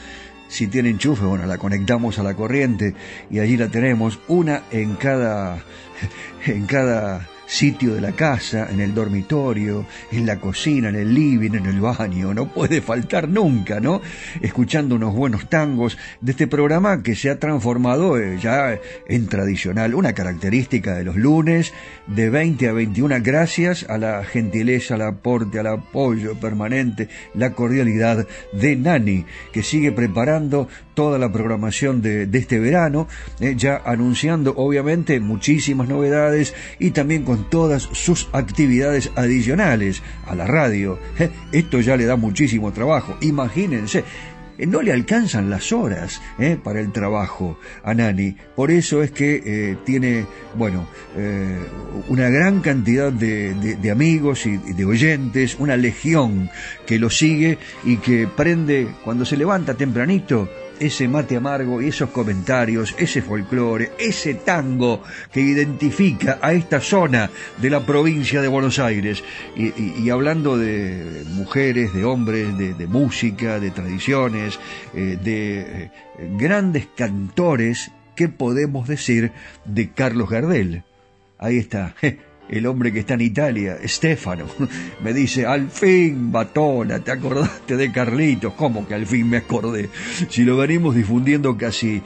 si 0.48 0.66
tiene 0.66 0.90
enchufe, 0.90 1.24
bueno, 1.24 1.46
la 1.46 1.58
conectamos 1.58 2.18
a 2.18 2.24
la 2.24 2.34
corriente 2.34 2.92
y 3.30 3.38
allí 3.38 3.56
la 3.56 3.68
tenemos, 3.68 4.18
una 4.26 4.62
en 4.72 4.96
cada, 4.96 5.62
en 6.44 6.66
cada 6.66 7.24
sitio 7.48 7.94
de 7.94 8.02
la 8.02 8.12
casa, 8.12 8.68
en 8.70 8.80
el 8.80 8.94
dormitorio, 8.94 9.86
en 10.12 10.26
la 10.26 10.38
cocina, 10.38 10.90
en 10.90 10.96
el 10.96 11.14
living, 11.14 11.52
en 11.54 11.66
el 11.66 11.80
baño, 11.80 12.34
no 12.34 12.52
puede 12.52 12.82
faltar 12.82 13.28
nunca, 13.28 13.80
¿no? 13.80 14.02
Escuchando 14.42 14.94
unos 14.94 15.14
buenos 15.14 15.48
tangos 15.48 15.96
de 16.20 16.32
este 16.32 16.46
programa 16.46 17.02
que 17.02 17.16
se 17.16 17.30
ha 17.30 17.40
transformado 17.40 18.18
eh, 18.18 18.38
ya 18.40 18.78
en 19.08 19.26
tradicional, 19.28 19.94
una 19.94 20.12
característica 20.12 20.94
de 20.94 21.04
los 21.04 21.16
lunes 21.16 21.72
de 22.06 22.28
20 22.28 22.68
a 22.68 22.72
21 22.72 23.16
gracias 23.22 23.86
a 23.88 23.96
la 23.96 24.22
gentileza, 24.24 24.94
al 24.94 25.02
aporte, 25.02 25.58
al 25.58 25.68
apoyo 25.68 26.34
permanente, 26.34 27.08
la 27.34 27.52
cordialidad 27.54 28.26
de 28.52 28.76
Nani, 28.76 29.24
que 29.52 29.62
sigue 29.62 29.90
preparando 29.90 30.68
toda 30.98 31.16
la 31.16 31.30
programación 31.30 32.02
de, 32.02 32.28
este 32.32 32.58
verano, 32.58 33.06
eh, 33.38 33.54
ya 33.56 33.80
anunciando 33.84 34.54
obviamente 34.56 35.20
muchísimas 35.20 35.88
novedades 35.88 36.56
y 36.80 36.90
también 36.90 37.22
con 37.22 37.48
todas 37.48 37.84
sus 37.92 38.28
actividades 38.32 39.12
adicionales 39.14 40.02
a 40.26 40.34
la 40.34 40.48
radio. 40.48 40.98
Eh, 41.20 41.30
esto 41.52 41.78
ya 41.78 41.96
le 41.96 42.04
da 42.04 42.16
muchísimo 42.16 42.72
trabajo, 42.72 43.16
imagínense 43.20 44.02
no 44.66 44.82
le 44.82 44.92
alcanzan 44.92 45.50
las 45.50 45.72
horas 45.72 46.20
eh, 46.38 46.58
para 46.62 46.80
el 46.80 46.92
trabajo 46.92 47.58
a 47.82 47.94
Nani. 47.94 48.36
Por 48.56 48.70
eso 48.70 49.02
es 49.02 49.10
que 49.12 49.42
eh, 49.44 49.76
tiene, 49.84 50.26
bueno, 50.56 50.88
eh, 51.16 51.58
una 52.08 52.28
gran 52.28 52.60
cantidad 52.60 53.12
de, 53.12 53.90
amigos 53.90 54.46
y 54.46 54.56
de 54.56 54.84
oyentes, 54.84 55.56
una 55.58 55.76
legión 55.76 56.50
que 56.86 56.98
lo 56.98 57.10
sigue 57.10 57.58
y 57.84 57.98
que 57.98 58.26
prende 58.26 58.88
cuando 59.04 59.24
se 59.24 59.36
levanta 59.36 59.74
tempranito 59.74 60.48
ese 60.80 61.08
mate 61.08 61.36
amargo 61.36 61.80
y 61.80 61.88
esos 61.88 62.10
comentarios, 62.10 62.94
ese 62.98 63.22
folclore, 63.22 63.92
ese 63.98 64.34
tango 64.34 65.02
que 65.32 65.40
identifica 65.40 66.38
a 66.40 66.52
esta 66.52 66.80
zona 66.80 67.30
de 67.56 67.70
la 67.70 67.84
provincia 67.84 68.40
de 68.40 68.48
Buenos 68.48 68.78
Aires. 68.78 69.22
Y, 69.56 70.10
hablando 70.10 70.56
de 70.56 71.24
mujeres, 71.30 71.92
de 71.94 72.04
hombres, 72.04 72.56
de, 72.56 72.74
de 72.74 72.86
música, 72.86 73.60
de 73.60 73.70
tradiciones, 73.70 74.58
eh, 74.94 75.18
de 75.22 75.60
eh, 75.60 75.90
grandes 76.36 76.88
cantores, 76.96 77.90
¿qué 78.14 78.28
podemos 78.28 78.88
decir 78.88 79.32
de 79.64 79.90
Carlos 79.90 80.30
Gardel? 80.30 80.84
Ahí 81.38 81.58
está. 81.58 81.94
El 82.48 82.66
hombre 82.66 82.92
que 82.92 83.00
está 83.00 83.14
en 83.14 83.20
Italia, 83.20 83.78
Stefano, 83.84 84.46
me 85.02 85.12
dice, 85.12 85.46
al 85.46 85.70
fin, 85.70 86.32
Batona, 86.32 87.00
¿te 87.00 87.12
acordaste 87.12 87.76
de 87.76 87.92
Carlitos? 87.92 88.54
¿Cómo 88.54 88.86
que 88.86 88.94
al 88.94 89.06
fin 89.06 89.28
me 89.28 89.38
acordé? 89.38 89.90
Si 90.28 90.44
lo 90.44 90.56
venimos 90.56 90.94
difundiendo 90.94 91.56
casi, 91.56 92.02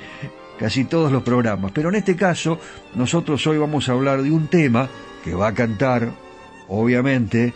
casi 0.59 0.85
todos 0.85 1.13
los 1.13 1.23
programas. 1.23 1.73
Pero 1.73 1.89
en 1.91 1.97
este 1.97 2.17
caso, 2.17 2.59
nosotros 2.95 3.47
hoy 3.47 3.59
vamos 3.59 3.89
a 3.89 3.93
hablar 3.93 4.23
de 4.23 4.31
un 4.31 4.49
tema 4.49 4.89
que 5.25 5.35
va 5.35 5.49
a 5.49 5.55
cantar, 5.55 6.11
obviamente, 6.69 7.53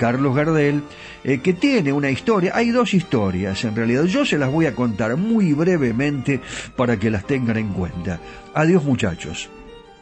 Carlos 0.00 0.34
Gardel, 0.34 0.82
eh, 1.24 1.40
que 1.40 1.52
tiene 1.52 1.92
una 1.92 2.10
historia, 2.10 2.52
hay 2.54 2.70
dos 2.70 2.94
historias 2.94 3.64
en 3.64 3.76
realidad, 3.76 4.04
yo 4.04 4.24
se 4.24 4.38
las 4.38 4.50
voy 4.50 4.64
a 4.64 4.74
contar 4.74 5.16
muy 5.18 5.52
brevemente 5.52 6.40
para 6.74 6.98
que 6.98 7.10
las 7.10 7.26
tengan 7.26 7.58
en 7.58 7.68
cuenta. 7.68 8.18
Adiós 8.54 8.82
muchachos. 8.84 9.50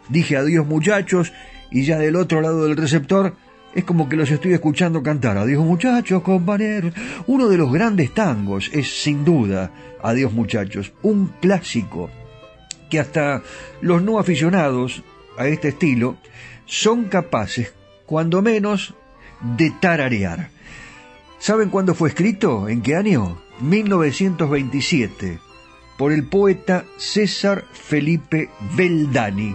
Dije 0.09 0.37
adiós 0.37 0.67
muchachos 0.67 1.33
y 1.71 1.85
ya 1.85 1.99
del 1.99 2.17
otro 2.17 2.41
lado 2.41 2.65
del 2.65 2.77
receptor 2.77 3.35
es 3.75 3.85
como 3.85 4.09
que 4.09 4.17
los 4.17 4.31
estoy 4.31 4.55
escuchando 4.55 5.03
cantar. 5.03 5.37
Adiós 5.37 5.65
muchachos, 5.65 6.23
compañeros. 6.23 6.95
Uno 7.27 7.49
de 7.49 7.59
los 7.59 7.73
grandes 7.73 8.13
tangos 8.15 8.71
es 8.73 9.03
sin 9.03 9.25
duda 9.25 9.71
Adiós 10.03 10.33
muchachos, 10.33 10.93
un 11.03 11.33
clásico 11.41 12.11
que 12.89 13.01
hasta 13.01 13.43
los 13.81 14.03
no 14.03 14.19
aficionados 14.19 15.03
a 15.37 15.49
este 15.49 15.69
estilo 15.69 16.17
son 16.67 17.05
capaces, 17.05 17.75
cuando 18.07 18.41
menos, 18.41 18.95
de 19.57 19.71
tararear. 19.71 20.51
¿Saben 21.39 21.69
cuándo 21.69 21.95
fue 21.95 22.09
escrito? 22.11 22.69
¿En 22.69 22.83
qué 22.83 22.97
año? 22.97 23.41
1927, 23.61 25.39
por 25.97 26.13
el 26.13 26.25
poeta 26.25 26.85
César 26.97 27.65
Felipe 27.73 28.51
Veldani, 28.77 29.55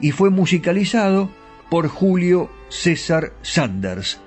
y 0.00 0.10
fue 0.10 0.30
musicalizado 0.30 1.30
por 1.70 1.88
Julio 1.88 2.50
César 2.68 3.32
Sanders. 3.42 4.20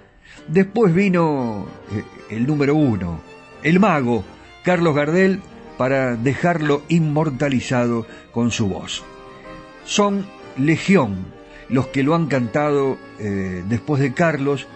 Después 0.47 0.93
vino 0.93 1.67
eh, 1.91 2.03
el 2.29 2.47
número 2.47 2.75
uno, 2.75 3.21
el 3.63 3.79
mago, 3.79 4.23
Carlos 4.63 4.95
Gardel, 4.95 5.41
para 5.77 6.15
dejarlo 6.15 6.83
inmortalizado 6.89 8.05
con 8.31 8.51
su 8.51 8.67
voz. 8.67 9.03
Son 9.85 10.25
legión 10.57 11.25
los 11.69 11.87
que 11.87 12.03
lo 12.03 12.15
han 12.15 12.27
cantado 12.27 12.97
eh, 13.19 13.63
después 13.67 14.01
de 14.01 14.13
Carlos. 14.13 14.67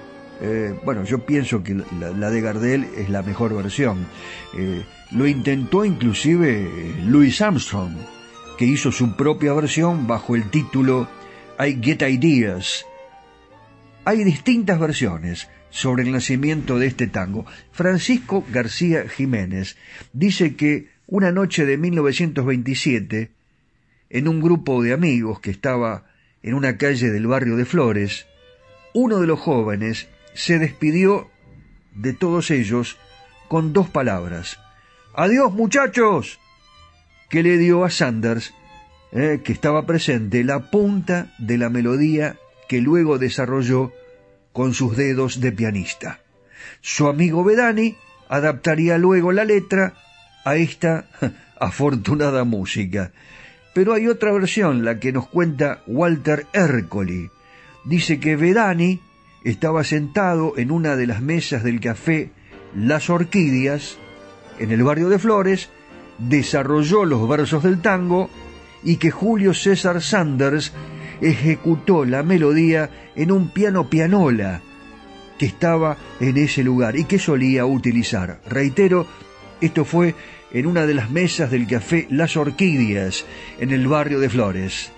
Eh, 0.41 0.73
bueno, 0.84 1.04
yo 1.04 1.25
pienso 1.25 1.63
que 1.63 1.75
la, 1.99 2.30
de 2.30 2.41
Gardel 2.41 2.88
es 2.97 3.10
la 3.10 3.21
mejor 3.21 3.56
versión. 3.56 4.08
Lo 5.12 5.28
intentó 5.28 5.86
inclusive 5.86 6.95
Louis 7.06 7.39
Armstrong, 7.41 7.93
que 8.58 8.65
hizo 8.65 8.91
su 8.91 9.15
propia 9.15 9.54
versión 9.54 10.08
bajo 10.08 10.36
el 10.36 10.49
título 10.49 11.08
Get 11.58 12.01
Ideas. 12.01 12.86
Hay 14.03 14.24
distintas 14.24 14.80
versiones 14.80 15.47
sobre 15.70 16.03
el 16.03 16.12
nacimiento 16.12 16.78
de 16.80 16.88
este 16.88 17.08
tango. 17.08 17.45
Francisco 17.72 18.45
García 18.51 19.08
Jiménez 19.08 19.78
dice 20.14 20.56
que 20.56 20.89
una 21.08 21.32
noche 21.32 21.66
de 21.66 21.78
1927, 21.78 23.32
en 24.10 24.28
un 24.28 24.41
grupo 24.41 24.84
de 24.84 24.93
amigos 24.93 25.39
que 25.39 25.51
estaba 25.51 26.06
en 26.43 26.53
una 26.53 26.78
calle 26.78 27.10
del 27.10 27.28
barrio 27.28 27.56
de 27.56 27.66
Flores, 27.66 28.28
uno 28.93 29.20
de 29.20 29.28
los 29.28 29.39
jóvenes 29.39 30.08
se 30.34 30.60
despidió 30.60 31.30
de 31.93 32.14
todos 32.14 32.51
ellos 32.51 32.97
con 33.47 33.74
dos 33.74 33.89
palabras. 33.89 34.60
Adiós 35.14 35.53
muchachos, 35.53 36.39
que 37.30 37.43
le 37.43 37.58
dio 37.58 37.86
a 37.86 37.89
Sanders, 37.89 38.53
eh, 39.16 39.39
que 39.41 39.53
estaba 39.53 39.86
presente, 39.86 40.43
la 40.43 40.70
punta 40.70 41.34
de 41.38 41.57
la 41.57 41.70
melodía 41.70 42.36
que 42.68 42.82
luego 42.82 43.18
desarrolló 43.18 43.93
con 44.51 44.74
sus 44.74 44.97
dedos 44.97 45.39
de 45.39 45.53
pianista. 45.53 46.20
Su 46.82 47.07
amigo 47.07 47.45
Bedani 47.45 47.95
adaptaría 48.28 48.97
luego 48.97 49.32
la 49.32 49.45
letra 49.45 49.93
a 50.43 50.57
esta 50.57 51.07
afortunada 51.59 52.43
música. 52.43 53.13
Pero 53.74 53.93
hay 53.93 54.09
otra 54.09 54.34
versión, 54.34 54.84
la 54.84 54.99
que 54.99 55.13
nos 55.13 55.30
cuenta 55.30 55.82
Walter 55.88 56.45
Ercoli. 56.51 57.30
Dice 57.86 58.20
que 58.20 58.36
Bedani 58.36 58.99
estaba 59.45 59.86
sentado 59.86 60.57
en 60.57 60.72
una 60.72 60.97
de 60.97 61.07
las 61.07 61.22
mesas 61.22 61.63
del 61.63 61.80
café 61.80 62.32
Las 62.76 63.09
Orquídeas, 63.09 63.97
en 64.59 64.72
el 64.72 64.84
barrio 64.84 65.07
de 65.07 65.20
Flores, 65.20 65.70
desarrolló 66.18 67.05
los 67.05 67.30
versos 67.30 67.63
del 67.63 67.82
tango 67.82 68.30
y 68.86 68.97
que 68.97 69.11
Julio 69.11 69.53
César 69.53 70.01
Sanders 70.01 70.71
ejecutó 71.19 72.05
la 72.05 72.23
melodía 72.23 72.89
en 73.15 73.31
un 73.31 73.49
piano 73.49 73.89
pianola 73.89 74.61
que 75.38 75.47
estaba 75.47 75.97
en 76.21 76.38
ese 76.38 76.63
lugar 76.63 76.95
y 76.95 77.03
que 77.03 77.19
solía 77.19 77.65
utilizar. 77.65 78.39
Reitero, 78.47 79.07
esto 79.59 79.83
fue 79.83 80.15
en 80.51 80.67
una 80.67 80.86
de 80.86 80.93
las 80.93 81.09
mesas 81.09 81.51
del 81.51 81.67
café 81.67 82.07
Las 82.09 82.38
Orquídeas, 82.38 83.25
en 83.59 83.71
el 83.71 83.88
barrio 83.88 84.19
de 84.19 84.29
Flores. 84.29 84.91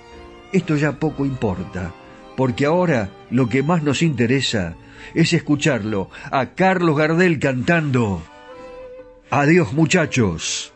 Esto 0.52 0.76
ya 0.76 1.00
poco 1.00 1.26
importa, 1.26 1.94
porque 2.36 2.66
ahora 2.66 3.10
lo 3.32 3.50
que 3.50 3.64
más 3.64 3.82
nos 3.82 4.04
interesa 4.04 4.76
es 5.16 5.34
escucharlo 5.34 6.10
a 6.32 6.54
Carlos 6.54 6.98
Gardel 6.98 7.40
cantando 7.40 8.22
Adiós 9.30 9.74
muchachos. 9.74 10.74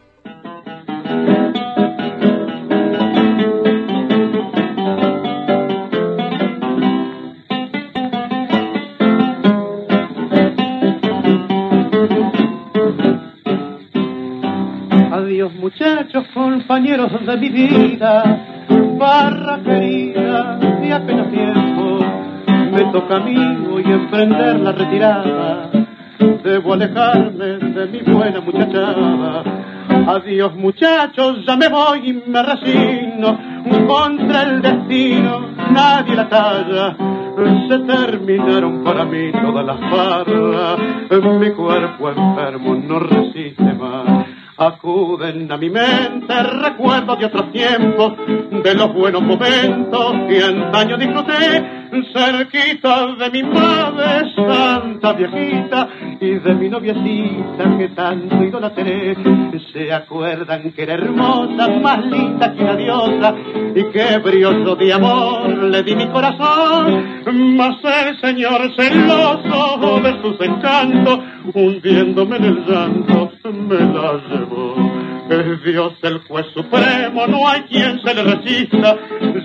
Compañeros 16.72 17.12
de 17.26 17.36
mi 17.36 17.50
vida, 17.50 18.24
barra 18.98 19.60
querida, 19.62 20.58
de 20.58 20.94
apenas 20.94 21.30
tiempo, 21.30 22.00
me 22.48 22.86
toca 22.94 23.18
a 23.18 23.20
mí 23.20 23.36
hoy 23.70 23.84
emprender 23.84 24.58
la 24.62 24.72
retirada, 24.72 25.70
debo 26.42 26.74
alejarme 26.74 27.46
de 27.76 27.88
mi 27.88 28.00
buena 28.14 28.40
muchachada. 28.40 29.44
Adiós 30.16 30.56
muchachos, 30.56 31.46
ya 31.46 31.58
me 31.58 31.68
voy 31.68 32.10
y 32.10 32.14
me 32.14 32.42
resigno, 32.42 33.38
contra 33.86 34.44
el 34.44 34.62
destino 34.62 35.48
nadie 35.74 36.16
la 36.16 36.30
talla. 36.30 36.96
Se 37.68 37.80
terminaron 37.80 38.82
para 38.82 39.04
mí 39.04 39.30
todas 39.34 39.66
las 39.66 39.80
barras, 39.92 40.80
mi 41.38 41.52
cuerpo 41.52 42.10
enfermo 42.12 42.76
no 42.76 43.00
resiste 43.00 43.74
más. 43.74 44.21
Acuden 44.62 45.52
a 45.52 45.58
mi 45.58 45.72
mente 45.72 46.44
recuerdos 46.44 47.18
de 47.18 47.26
otros 47.26 47.52
tiempos, 47.52 48.14
de 48.64 48.76
los 48.76 48.94
buenos 48.94 49.24
momentos 49.24 50.14
que 50.30 50.44
antaño 50.44 50.98
disfruté, 50.98 51.81
cerquita 52.14 53.16
de 53.16 53.30
mi 53.32 53.44
madre 53.44 54.34
santa 54.36 55.14
viejita 55.14 55.90
y 56.20 56.36
de 56.36 56.54
mi 56.56 56.70
noviecita 56.70 57.78
que 57.78 57.90
tanto 57.90 58.44
idolatré. 58.44 59.16
Se 59.74 59.92
acuerdan 59.92 60.72
que 60.72 60.84
era 60.84 60.94
hermosa, 60.94 61.68
más 61.82 62.06
linda 62.06 62.54
que 62.54 62.64
una 62.64 62.76
diosa, 62.76 63.36
y 63.76 63.84
que 63.92 64.18
brioso 64.20 64.76
de 64.76 64.94
amor 64.94 65.50
le 65.50 65.84
di 65.84 65.96
mi 65.96 66.08
corazón, 66.08 67.24
mas 67.56 67.78
el 67.84 68.20
señor 68.20 68.62
celoso 68.76 70.00
de 70.02 70.22
sus 70.22 70.42
encantos, 70.42 71.20
hundiéndome 71.54 72.38
en 72.38 72.44
el 72.46 72.66
llanto, 72.66 73.32
me 73.52 73.80
la 73.80 74.14
llevó. 74.30 74.81
Es 75.32 75.64
Dios 75.64 75.94
el 76.02 76.20
juez 76.28 76.46
supremo, 76.54 77.26
no 77.26 77.48
hay 77.48 77.62
quien 77.62 78.02
se 78.02 78.14
le 78.14 78.22
resista. 78.22 78.98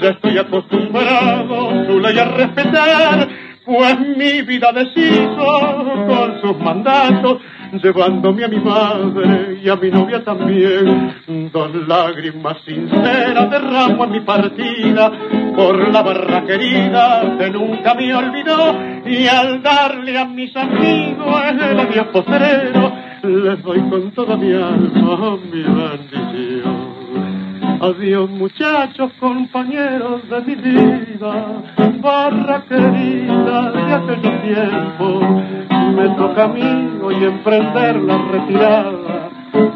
Ya 0.03 0.11
estoy 0.11 0.37
acostumbrado 0.37 1.87
su 1.87 2.01
ley 2.01 2.18
a 2.18 2.24
respetar, 2.24 3.28
pues 3.64 4.01
mi 4.01 4.43
vida 4.43 4.72
deshizo 4.72 5.47
con 6.09 6.41
sus 6.41 6.59
mandatos, 6.59 7.39
llevándome 7.80 8.45
a 8.45 8.49
mi 8.49 8.59
madre 8.59 9.61
y 9.62 9.68
a 9.68 9.76
mi 9.76 9.89
novia 9.93 10.24
también. 10.24 11.14
Dos 11.53 11.70
lágrimas 11.87 12.57
sinceras 12.66 13.49
derramo 13.49 14.07
en 14.07 14.11
mi 14.11 14.20
partida 14.22 15.12
por 15.55 15.93
la 15.93 16.03
barra 16.03 16.45
querida 16.45 17.37
que 17.39 17.49
nunca 17.51 17.95
me 17.95 18.12
olvidó 18.12 18.76
y 19.07 19.28
al 19.28 19.62
darle 19.62 20.18
a 20.18 20.24
mis 20.24 20.55
amigos 20.57 21.43
el 21.49 21.78
adiós 21.78 22.09
postrero 22.09 23.07
les 23.27 23.62
doy 23.62 23.81
con 23.91 24.11
toda 24.12 24.37
mi 24.37 24.53
alma 24.53 25.37
mi 25.51 25.62
bendición. 25.62 26.97
Adiós 27.81 28.31
muchachos, 28.31 29.12
compañeros 29.18 30.29
de 30.31 30.41
mi 30.43 30.55
vida, 30.55 31.62
barra 32.01 32.64
querida 32.68 33.70
de 33.72 33.95
aquellos 33.95 34.43
tiempos. 34.43 35.22
Me 35.95 36.09
toca 36.16 36.45
a 36.45 36.49
mí 36.49 36.99
hoy 37.03 37.24
emprender 37.24 37.97
la 37.97 38.18
retirada, 38.33 39.29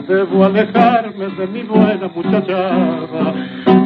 debo 0.09 0.45
alejarme 0.45 1.27
de 1.29 1.47
mi 1.49 1.63
buena 1.63 2.09
muchachada. 2.15 3.35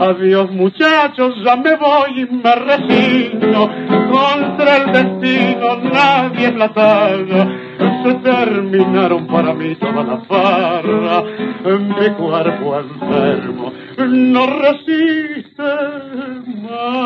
Adiós 0.00 0.50
muchachos, 0.52 1.34
ya 1.44 1.56
me 1.56 1.74
voy 1.76 2.20
y 2.20 2.26
me 2.26 2.54
resigno, 2.54 3.68
contra 4.10 4.76
el 4.76 4.92
destino 4.92 5.76
nadie 5.92 6.46
es 6.48 6.54
la 6.54 6.68
talla 6.72 7.63
se 8.04 8.14
terminaron 8.16 9.26
para 9.26 9.54
mí 9.54 9.74
todas 9.76 10.06
las 10.06 10.28
barras, 10.28 11.24
mi 11.64 12.10
cuerpo 12.16 12.78
enfermo 12.78 13.72
no 13.96 14.46
resiste 14.46 15.62
más. 16.62 17.04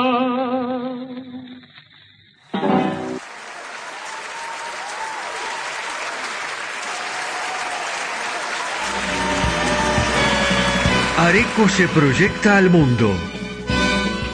Areco 11.18 11.68
se 11.68 11.86
proyecta 11.88 12.58
al 12.58 12.70
mundo. 12.70 13.12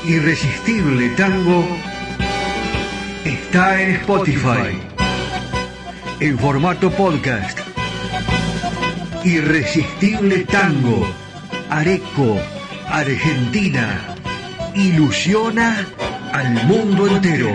Irresistible 0.07 1.11
Tango 1.17 1.67
está 3.25 3.83
en 3.83 3.97
Spotify 3.97 4.94
en 6.21 6.39
formato 6.39 6.91
podcast. 6.91 7.59
Irresistible 9.25 10.45
Tango, 10.45 11.07
Areco, 11.71 12.39
Argentina, 12.89 14.17
ilusiona 14.75 15.87
al 16.33 16.67
mundo 16.67 17.07
entero. 17.09 17.53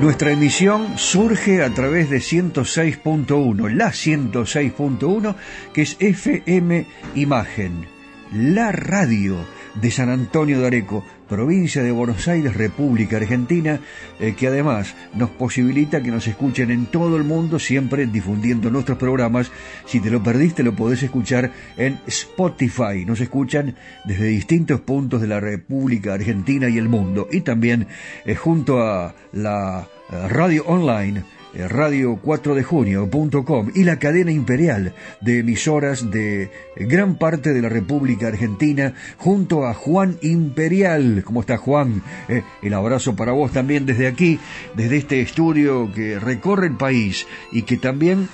Nuestra 0.00 0.30
emisión 0.30 0.98
surge 0.98 1.62
a 1.62 1.70
través 1.70 2.10
de 2.10 2.18
106.1, 2.18 3.70
la 3.70 3.88
106.1, 3.88 5.34
que 5.72 5.82
es 5.82 5.96
FM 5.98 6.86
Imagen, 7.14 7.95
la 8.32 8.72
radio 8.72 9.36
de 9.80 9.90
San 9.90 10.08
Antonio 10.08 10.60
de 10.60 10.66
Areco, 10.66 11.04
provincia 11.28 11.82
de 11.82 11.92
Buenos 11.92 12.28
Aires, 12.28 12.56
República 12.56 13.16
Argentina, 13.16 13.80
eh, 14.18 14.34
que 14.36 14.46
además 14.46 14.94
nos 15.14 15.30
posibilita 15.30 16.02
que 16.02 16.10
nos 16.10 16.26
escuchen 16.26 16.70
en 16.70 16.86
todo 16.86 17.16
el 17.16 17.24
mundo, 17.24 17.58
siempre 17.58 18.06
difundiendo 18.06 18.70
nuestros 18.70 18.98
programas. 18.98 19.50
Si 19.84 20.00
te 20.00 20.10
lo 20.10 20.22
perdiste, 20.22 20.62
lo 20.62 20.74
podés 20.74 21.02
escuchar 21.02 21.52
en 21.76 21.98
Spotify. 22.06 23.04
Nos 23.06 23.20
escuchan 23.20 23.74
desde 24.04 24.26
distintos 24.26 24.80
puntos 24.80 25.20
de 25.20 25.28
la 25.28 25.40
República 25.40 26.14
Argentina 26.14 26.68
y 26.68 26.78
el 26.78 26.88
mundo. 26.88 27.28
Y 27.30 27.42
también 27.42 27.86
eh, 28.24 28.34
junto 28.34 28.82
a 28.82 29.14
la 29.32 29.88
eh, 30.10 30.28
radio 30.28 30.64
online 30.66 31.35
radio 31.68 32.18
4 32.22 32.54
de 32.54 32.62
junio.com 32.62 33.70
y 33.74 33.84
la 33.84 33.98
cadena 33.98 34.30
imperial 34.30 34.94
de 35.20 35.38
emisoras 35.38 36.10
de 36.10 36.50
gran 36.76 37.16
parte 37.16 37.52
de 37.52 37.62
la 37.62 37.68
República 37.68 38.28
Argentina 38.28 38.94
junto 39.16 39.66
a 39.66 39.74
Juan 39.74 40.18
Imperial. 40.22 41.22
¿Cómo 41.24 41.40
está 41.40 41.56
Juan? 41.56 42.02
Eh, 42.28 42.42
el 42.62 42.74
abrazo 42.74 43.16
para 43.16 43.32
vos 43.32 43.52
también 43.52 43.86
desde 43.86 44.06
aquí, 44.06 44.38
desde 44.74 44.98
este 44.98 45.20
estudio 45.20 45.90
que 45.92 46.18
recorre 46.18 46.66
el 46.66 46.76
país 46.76 47.26
y 47.52 47.62
que 47.62 47.76
también 47.76 48.28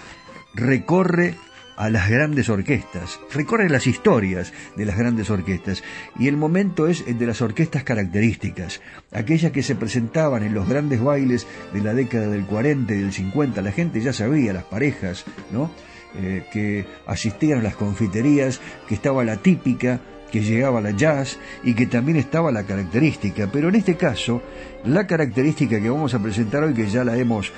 recorre 0.54 1.36
a 1.76 1.90
las 1.90 2.08
grandes 2.08 2.48
orquestas, 2.48 3.18
recorre 3.32 3.68
las 3.68 3.86
historias 3.86 4.52
de 4.76 4.86
las 4.86 4.96
grandes 4.96 5.30
orquestas 5.30 5.82
y 6.18 6.28
el 6.28 6.36
momento 6.36 6.86
es 6.86 7.04
el 7.06 7.18
de 7.18 7.26
las 7.26 7.42
orquestas 7.42 7.84
características, 7.84 8.80
aquellas 9.12 9.52
que 9.52 9.62
se 9.62 9.74
presentaban 9.74 10.42
en 10.42 10.54
los 10.54 10.68
grandes 10.68 11.02
bailes 11.02 11.46
de 11.72 11.80
la 11.80 11.94
década 11.94 12.28
del 12.28 12.44
40 12.44 12.94
y 12.94 12.98
del 12.98 13.12
50, 13.12 13.62
la 13.62 13.72
gente 13.72 14.00
ya 14.00 14.12
sabía, 14.12 14.52
las 14.52 14.64
parejas, 14.64 15.24
¿no? 15.50 15.70
Eh, 16.14 16.44
que 16.52 16.84
asistían 17.06 17.60
a 17.60 17.62
las 17.62 17.74
confiterías, 17.74 18.60
que 18.86 18.94
estaba 18.94 19.24
la 19.24 19.38
típica 19.38 19.98
que 20.32 20.40
llegaba 20.40 20.80
la 20.80 20.90
jazz 20.90 21.38
y 21.62 21.74
que 21.74 21.86
también 21.86 22.16
estaba 22.16 22.50
la 22.50 22.64
característica, 22.64 23.48
pero 23.52 23.68
en 23.68 23.76
este 23.76 23.96
caso, 23.96 24.42
la 24.84 25.06
característica 25.06 25.78
que 25.78 25.90
vamos 25.90 26.14
a 26.14 26.22
presentar 26.22 26.64
hoy, 26.64 26.72
que 26.72 26.88
ya 26.88 27.04
la 27.04 27.16
hemos 27.18 27.52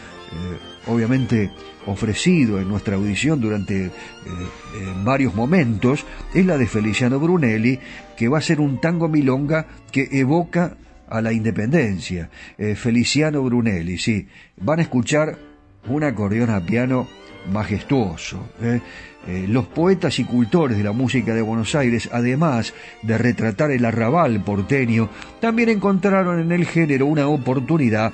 obviamente 0.87 1.51
ofrecido 1.87 2.61
en 2.61 2.69
nuestra 2.69 2.97
audición 2.97 3.41
durante 3.41 3.87
eh, 3.87 3.91
varios 5.03 5.35
momentos, 5.35 6.05
es 6.33 6.47
la 6.47 6.57
de 6.57 6.67
Feliciano 6.67 7.19
Brunelli, 7.19 7.79
que 8.17 8.29
va 8.29 8.39
a 8.39 8.43
ser 8.43 8.61
un 8.61 8.81
tango 8.81 9.09
milonga 9.09 9.67
que 9.91 10.09
evoca 10.13 10.77
a 11.09 11.21
la 11.21 11.33
independencia. 11.33 12.31
Eh, 12.59 12.75
Feliciano 12.75 13.43
Brunelli, 13.43 13.99
sí, 13.99 14.27
van 14.57 14.79
a 14.79 14.83
escuchar 14.83 15.39
un 15.87 16.05
acordeón 16.05 16.51
a 16.51 16.65
piano 16.65 17.07
majestuoso. 17.53 18.49
¿eh? 18.63 18.81
Eh, 19.27 19.47
los 19.49 19.67
poetas 19.67 20.19
y 20.19 20.25
cultores 20.25 20.77
de 20.77 20.85
la 20.85 20.93
música 20.93 21.35
de 21.35 21.43
Buenos 21.43 21.75
Aires, 21.75 22.09
además 22.13 22.75
de 23.03 23.17
retratar 23.19 23.71
el 23.71 23.85
arrabal 23.85 24.43
porteño, 24.43 25.09
también 25.41 25.69
encontraron 25.69 26.41
en 26.41 26.53
el 26.53 26.67
género 26.67 27.07
una 27.07 27.29
oportunidad 27.29 28.13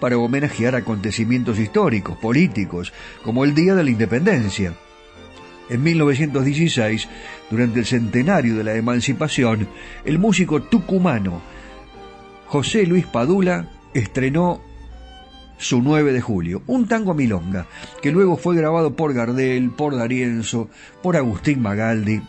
para 0.00 0.18
homenajear 0.18 0.74
acontecimientos 0.74 1.58
históricos, 1.58 2.18
políticos, 2.18 2.92
como 3.22 3.44
el 3.44 3.54
Día 3.54 3.74
de 3.74 3.84
la 3.84 3.90
Independencia. 3.90 4.74
En 5.68 5.82
1916, 5.82 7.08
durante 7.50 7.78
el 7.78 7.86
centenario 7.86 8.56
de 8.56 8.64
la 8.64 8.74
emancipación, 8.74 9.68
el 10.04 10.18
músico 10.18 10.62
tucumano 10.62 11.40
José 12.50 12.84
Luis 12.84 13.06
Padula 13.06 13.68
estrenó 13.94 14.60
su 15.56 15.82
9 15.82 16.12
de 16.12 16.20
julio, 16.20 16.62
un 16.66 16.88
tango 16.88 17.14
milonga, 17.14 17.68
que 18.02 18.10
luego 18.10 18.36
fue 18.36 18.56
grabado 18.56 18.96
por 18.96 19.14
Gardel, 19.14 19.70
por 19.70 19.94
Darienzo, 19.94 20.68
por 21.00 21.16
Agustín 21.16 21.62
Magaldi. 21.62 22.20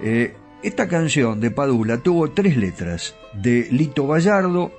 Eh, 0.00 0.34
esta 0.62 0.88
canción 0.88 1.40
de 1.40 1.50
Padula 1.50 1.98
tuvo 1.98 2.30
tres 2.30 2.56
letras, 2.56 3.14
de 3.34 3.68
Lito 3.70 4.06
Gallardo, 4.06 4.72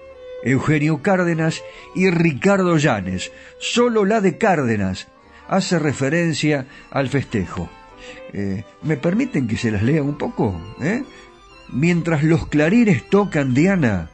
Eugenio 0.43 1.01
Cárdenas 1.01 1.63
y 1.95 2.09
Ricardo 2.09 2.77
Llanes. 2.77 3.31
Solo 3.59 4.05
la 4.05 4.21
de 4.21 4.37
Cárdenas 4.37 5.07
hace 5.47 5.79
referencia 5.79 6.67
al 6.91 7.09
festejo. 7.09 7.69
Eh, 8.33 8.63
¿Me 8.81 8.97
permiten 8.97 9.47
que 9.47 9.57
se 9.57 9.71
las 9.71 9.83
lea 9.83 10.03
un 10.03 10.17
poco? 10.17 10.59
Eh? 10.81 11.03
Mientras 11.71 12.23
los 12.23 12.47
clarines 12.47 13.09
tocan 13.09 13.53
Diana 13.53 14.09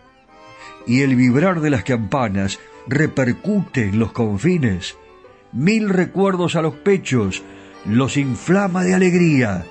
y 0.85 1.01
el 1.01 1.15
vibrar 1.15 1.61
de 1.61 1.69
las 1.69 1.83
campanas 1.83 2.59
repercute 2.87 3.83
en 3.83 3.99
los 3.99 4.11
confines, 4.11 4.95
mil 5.51 5.89
recuerdos 5.89 6.55
a 6.55 6.61
los 6.61 6.75
pechos 6.75 7.43
los 7.85 8.17
inflama 8.17 8.83
de 8.83 8.93
alegría 8.93 9.65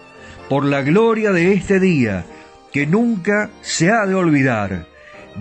por 0.48 0.64
la 0.64 0.82
gloria 0.82 1.30
de 1.30 1.52
este 1.52 1.78
día 1.78 2.24
que 2.72 2.86
nunca 2.86 3.50
se 3.61 3.90
ha 3.90 4.06
de 4.06 4.14
olvidar. 4.14 4.86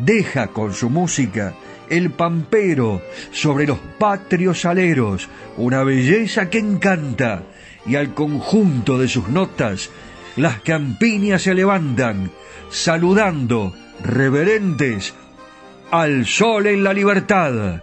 Deja 0.03 0.47
con 0.47 0.73
su 0.73 0.89
música 0.89 1.53
el 1.89 2.11
pampero 2.11 3.01
sobre 3.31 3.65
los 3.65 3.79
patrios 3.97 4.65
aleros 4.65 5.29
una 5.57 5.83
belleza 5.83 6.49
que 6.49 6.59
encanta 6.59 7.43
y 7.85 7.95
al 7.95 8.13
conjunto 8.13 8.97
de 8.97 9.07
sus 9.07 9.29
notas 9.29 9.89
las 10.35 10.61
campiñas 10.61 11.41
se 11.41 11.53
levantan 11.53 12.29
saludando 12.69 13.73
reverentes 14.03 15.13
al 15.89 16.25
sol 16.25 16.67
en 16.67 16.83
la 16.83 16.93
libertad. 16.93 17.81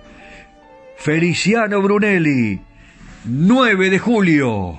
Feliciano 0.97 1.83
Brunelli, 1.83 2.61
9 3.25 3.91
de 3.91 3.99
julio. 3.99 4.79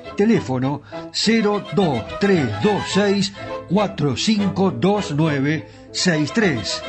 Teléfono 0.15 0.81
02326 1.11 3.33
4529 3.69 5.67
63. 5.91 6.83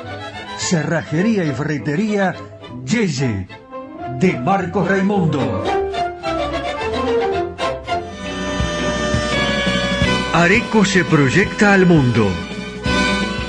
Cerrajería 0.58 1.44
y 1.44 1.52
ferretería 1.52 2.34
Yeye 2.84 3.48
de 4.18 4.32
Marcos 4.38 4.88
Raimundo. 4.88 5.64
Areco 10.34 10.84
se 10.84 11.04
proyecta 11.04 11.74
al 11.74 11.86
mundo. 11.86 12.28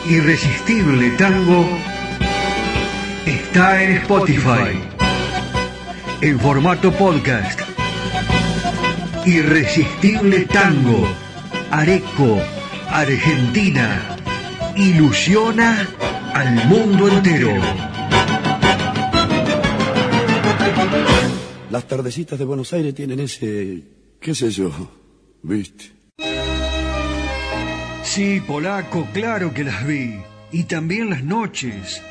Irresistible 0.05 1.11
Tango 1.11 1.65
está 3.25 3.83
en 3.83 3.97
Spotify. 3.97 4.81
En 6.21 6.39
formato 6.39 6.91
podcast. 6.91 7.61
Irresistible 9.25 10.45
Tango. 10.47 11.07
Areco, 11.71 12.41
Argentina 12.89 14.17
ilusiona 14.75 15.87
al 16.33 16.67
mundo 16.67 17.07
entero. 17.07 17.53
Las 21.71 21.87
tardecitas 21.87 22.37
de 22.37 22.45
Buenos 22.45 22.73
Aires 22.73 22.93
tienen 22.93 23.21
ese, 23.21 23.83
qué 24.19 24.35
sé 24.35 24.51
yo, 24.51 24.71
viste. 25.41 25.91
Sí, 28.03 28.41
polaco, 28.45 29.07
claro 29.13 29.53
que 29.53 29.63
las 29.63 29.87
vi. 29.87 30.15
Y 30.51 30.65
también 30.65 31.09
las 31.09 31.23
noches, 31.23 32.01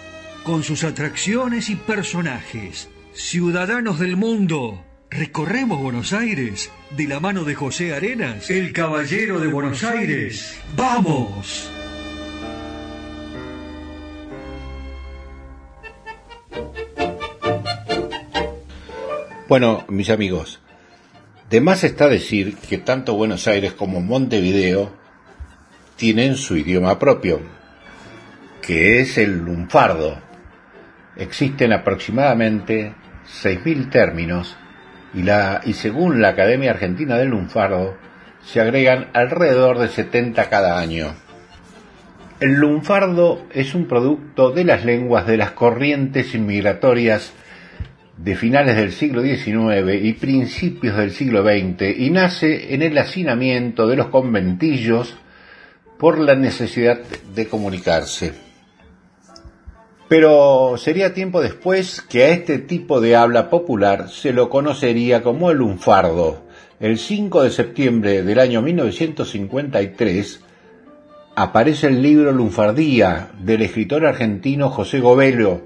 con 0.44 0.62
sus 0.62 0.82
atracciones 0.82 1.68
y 1.68 1.76
personajes. 1.76 2.88
Ciudadanos 3.12 4.00
del 4.00 4.16
mundo, 4.16 4.82
recorremos 5.12 5.78
Buenos 5.78 6.14
Aires 6.14 6.70
de 6.96 7.06
la 7.06 7.20
mano 7.20 7.44
de 7.44 7.54
José 7.54 7.94
Arenas, 7.94 8.48
el 8.50 8.72
caballero 8.72 9.40
de 9.40 9.46
Buenos 9.46 9.84
Aires. 9.84 10.58
¡Vamos! 10.74 11.70
Bueno, 19.48 19.84
mis 19.88 20.08
amigos, 20.08 20.60
de 21.50 21.60
más 21.60 21.84
está 21.84 22.08
decir 22.08 22.56
que 22.56 22.78
tanto 22.78 23.14
Buenos 23.14 23.46
Aires 23.46 23.74
como 23.74 24.00
Montevideo 24.00 24.94
tienen 25.96 26.36
su 26.36 26.56
idioma 26.56 26.98
propio, 26.98 27.42
que 28.62 29.00
es 29.00 29.18
el 29.18 29.36
lunfardo. 29.36 30.18
Existen 31.16 31.74
aproximadamente 31.74 32.94
6.000 33.42 33.90
términos 33.90 34.56
y, 35.14 35.22
la, 35.22 35.60
y 35.64 35.74
según 35.74 36.20
la 36.20 36.28
Academia 36.28 36.70
Argentina 36.70 37.16
del 37.16 37.28
Lunfardo 37.28 37.96
se 38.44 38.60
agregan 38.60 39.08
alrededor 39.12 39.78
de 39.78 39.88
70 39.88 40.48
cada 40.48 40.78
año. 40.78 41.14
El 42.40 42.54
lunfardo 42.54 43.46
es 43.52 43.74
un 43.74 43.86
producto 43.86 44.50
de 44.50 44.64
las 44.64 44.84
lenguas 44.84 45.28
de 45.28 45.36
las 45.36 45.52
corrientes 45.52 46.34
inmigratorias 46.34 47.32
de 48.16 48.34
finales 48.34 48.76
del 48.76 48.90
siglo 48.92 49.22
XIX 49.22 50.02
y 50.02 50.12
principios 50.14 50.96
del 50.96 51.12
siglo 51.12 51.44
XX 51.44 51.96
y 51.96 52.10
nace 52.10 52.74
en 52.74 52.82
el 52.82 52.98
hacinamiento 52.98 53.86
de 53.86 53.96
los 53.96 54.08
conventillos 54.08 55.16
por 55.98 56.18
la 56.18 56.34
necesidad 56.34 56.98
de 57.32 57.46
comunicarse. 57.46 58.51
Pero 60.12 60.76
sería 60.76 61.14
tiempo 61.14 61.40
después 61.40 62.02
que 62.02 62.24
a 62.24 62.28
este 62.28 62.58
tipo 62.58 63.00
de 63.00 63.16
habla 63.16 63.48
popular 63.48 64.10
se 64.10 64.34
lo 64.34 64.50
conocería 64.50 65.22
como 65.22 65.50
el 65.50 65.56
lunfardo. 65.56 66.42
El 66.80 66.98
5 66.98 67.44
de 67.44 67.50
septiembre 67.50 68.22
del 68.22 68.38
año 68.38 68.60
1953 68.60 70.40
aparece 71.34 71.86
el 71.86 72.02
libro 72.02 72.30
Lunfardía 72.30 73.30
del 73.38 73.62
escritor 73.62 74.04
argentino 74.04 74.68
José 74.68 75.00
Govelo, 75.00 75.62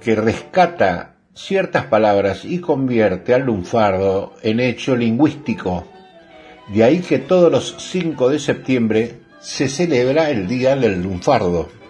que 0.00 0.16
rescata 0.16 1.14
ciertas 1.32 1.84
palabras 1.84 2.44
y 2.44 2.58
convierte 2.58 3.32
al 3.32 3.42
lunfardo 3.42 4.34
en 4.42 4.58
hecho 4.58 4.96
lingüístico. 4.96 5.86
De 6.74 6.82
ahí 6.82 6.98
que 6.98 7.20
todos 7.20 7.52
los 7.52 7.76
5 7.78 8.28
de 8.28 8.40
septiembre 8.40 9.20
se 9.38 9.68
celebra 9.68 10.30
el 10.30 10.48
Día 10.48 10.74
del 10.74 11.00
Lunfardo. 11.00 11.81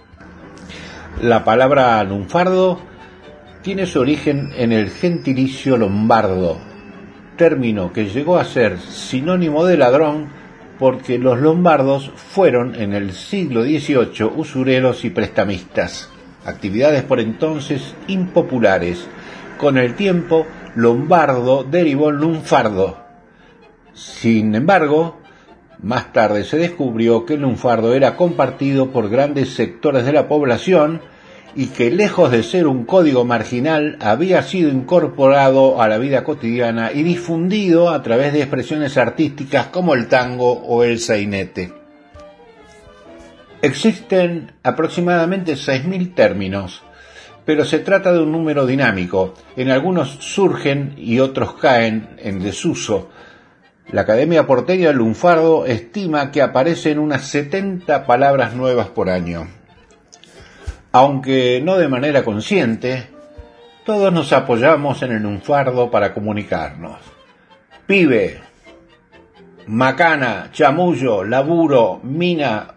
La 1.21 1.45
palabra 1.45 2.03
lunfardo 2.05 2.81
tiene 3.63 3.87
su 3.87 4.01
origen 4.01 4.51
en 4.57 4.73
el 4.73 4.91
gentilicio 4.91 5.77
lombardo, 5.77 6.59
término 7.37 7.93
que 7.93 8.07
llegó 8.07 8.39
a 8.39 8.45
ser 8.45 8.79
sinónimo 8.79 9.65
de 9.65 9.77
ladrón 9.77 10.31
porque 10.79 11.19
los 11.19 11.39
lombardos 11.39 12.11
fueron 12.17 12.75
en 12.75 12.93
el 12.93 13.13
siglo 13.13 13.63
XVIII 13.63 14.33
usureros 14.35 15.05
y 15.05 15.11
prestamistas, 15.11 16.11
actividades 16.45 17.05
por 17.05 17.21
entonces 17.21 17.95
impopulares 18.09 19.07
con 19.63 19.79
el 19.79 19.95
tiempo, 19.95 20.45
lombardo 20.75 21.63
derivó 21.63 22.11
en 22.11 22.17
lunfardo. 22.17 22.99
Sin 23.95 24.57
embargo, 24.57 25.22
más 25.83 26.13
tarde 26.13 26.45
se 26.45 26.59
descubrió 26.59 27.27
que 27.27 27.35
el 27.35 27.41
lunfardo 27.41 27.95
era 27.95 28.17
compartido 28.17 28.91
por 28.91 29.09
grandes 29.11 29.55
sectores 29.55 30.05
de 30.05 30.13
la 30.13 30.29
población 30.29 31.03
y 31.55 31.67
que 31.67 31.91
lejos 31.91 32.31
de 32.31 32.43
ser 32.43 32.67
un 32.67 32.85
código 32.85 33.25
marginal 33.25 33.99
había 34.01 34.43
sido 34.43 34.71
incorporado 34.71 35.83
a 35.83 35.89
la 35.89 35.99
vida 35.99 36.25
cotidiana 36.25 36.93
y 36.93 37.03
difundido 37.03 37.91
a 37.91 38.03
través 38.03 38.33
de 38.33 38.41
expresiones 38.41 38.97
artísticas 38.97 39.67
como 39.67 39.95
el 39.95 40.09
tango 40.09 40.53
o 40.53 40.85
el 40.85 40.99
sainete. 40.99 41.75
Existen 43.61 44.53
aproximadamente 44.63 45.55
6.000 45.55 46.15
términos, 46.15 46.83
pero 47.45 47.65
se 47.65 47.81
trata 47.81 48.13
de 48.13 48.21
un 48.21 48.33
número 48.33 48.67
dinámico. 48.67 49.35
En 49.57 49.71
algunos 49.71 50.11
surgen 50.21 50.95
y 50.97 51.21
otros 51.21 51.55
caen 51.55 52.09
en 52.19 52.41
desuso. 52.41 53.11
La 53.91 54.03
Academia 54.03 54.47
Porteña 54.47 54.93
Lunfardo 54.93 55.67
estima 55.67 56.31
que 56.31 56.41
aparecen 56.41 56.99
unas 56.99 57.27
70 57.27 58.07
palabras 58.07 58.55
nuevas 58.55 58.89
por 58.89 59.11
año. 59.11 59.49
Aunque 60.93 61.61
no 61.63 61.77
de 61.77 61.89
manera 61.89 62.25
consciente, 62.25 63.09
todos 63.85 64.13
nos 64.13 64.33
apoyamos 64.33 65.03
en 65.03 65.13
el 65.13 65.23
lunfardo 65.23 65.91
para 65.91 66.15
comunicarnos. 66.15 66.99
Pibe, 67.87 68.41
macana, 69.67 70.51
chamullo, 70.53 71.25
laburo, 71.25 72.01
mina, 72.03 72.75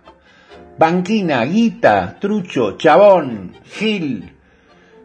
banquina, 0.77 1.45
guita, 1.45 2.17
trucho, 2.19 2.77
chabón, 2.77 3.53
gil, 3.63 4.33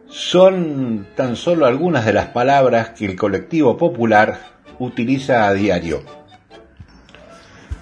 son 0.08 1.06
tan 1.14 1.36
solo 1.36 1.66
algunas 1.66 2.04
de 2.04 2.12
las 2.12 2.26
palabras 2.28 2.90
que 2.90 3.06
el 3.06 3.16
colectivo 3.16 3.76
popular 3.76 4.59
utiliza 4.80 5.46
a 5.46 5.54
diario. 5.54 6.02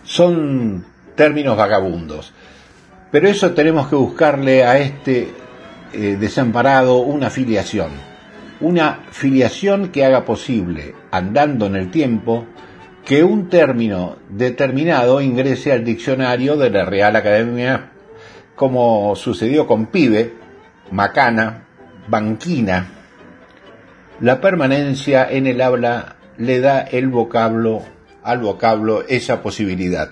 Son 0.04 0.84
términos 1.14 1.56
vagabundos, 1.56 2.32
pero 3.10 3.28
eso 3.28 3.52
tenemos 3.52 3.88
que 3.88 3.96
buscarle 3.96 4.64
a 4.64 4.78
este 4.78 5.32
eh, 5.92 6.16
desamparado 6.20 6.98
una 6.98 7.30
filiación, 7.30 7.90
una 8.60 9.04
filiación 9.10 9.88
que 9.88 10.04
haga 10.04 10.24
posible, 10.24 10.94
andando 11.10 11.66
en 11.66 11.76
el 11.76 11.90
tiempo, 11.90 12.46
que 13.04 13.24
un 13.24 13.48
término 13.48 14.16
determinado 14.28 15.22
ingrese 15.22 15.72
al 15.72 15.84
diccionario 15.84 16.56
de 16.56 16.70
la 16.70 16.84
Real 16.84 17.16
Academia, 17.16 17.92
como 18.54 19.16
sucedió 19.16 19.66
con 19.66 19.86
pibe, 19.86 20.34
macana, 20.90 21.64
banquina. 22.08 22.88
La 24.20 24.40
permanencia 24.40 25.26
en 25.30 25.46
el 25.46 25.62
habla 25.62 26.17
le 26.38 26.60
da 26.60 26.80
el 26.80 27.08
vocablo 27.08 27.82
al 28.22 28.38
vocablo 28.38 29.04
esa 29.08 29.42
posibilidad. 29.42 30.10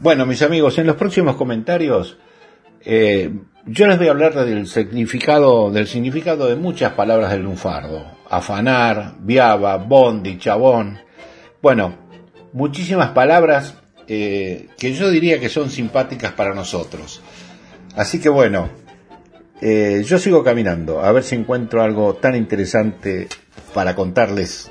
Bueno, 0.00 0.26
mis 0.26 0.42
amigos, 0.42 0.78
en 0.78 0.86
los 0.86 0.96
próximos 0.96 1.36
comentarios 1.36 2.18
eh, 2.88 3.32
yo 3.66 3.88
les 3.88 3.98
voy 3.98 4.06
a 4.06 4.12
hablar 4.12 4.32
del 4.34 4.68
significado, 4.68 5.72
del 5.72 5.88
significado 5.88 6.46
de 6.46 6.54
muchas 6.54 6.92
palabras 6.92 7.32
del 7.32 7.42
lunfardo. 7.42 8.06
Afanar, 8.30 9.14
viaba, 9.18 9.76
bondi, 9.76 10.38
chabón, 10.38 11.00
bueno, 11.60 11.96
muchísimas 12.52 13.10
palabras 13.10 13.74
eh, 14.06 14.68
que 14.78 14.92
yo 14.92 15.10
diría 15.10 15.40
que 15.40 15.48
son 15.48 15.68
simpáticas 15.68 16.32
para 16.32 16.54
nosotros. 16.54 17.20
Así 17.96 18.20
que 18.20 18.28
bueno, 18.28 18.68
eh, 19.60 20.04
yo 20.06 20.18
sigo 20.18 20.44
caminando 20.44 21.00
a 21.00 21.10
ver 21.10 21.24
si 21.24 21.34
encuentro 21.34 21.82
algo 21.82 22.14
tan 22.14 22.36
interesante 22.36 23.26
para 23.74 23.96
contarles 23.96 24.70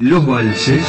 Los 0.00 0.26
valses. 0.26 0.84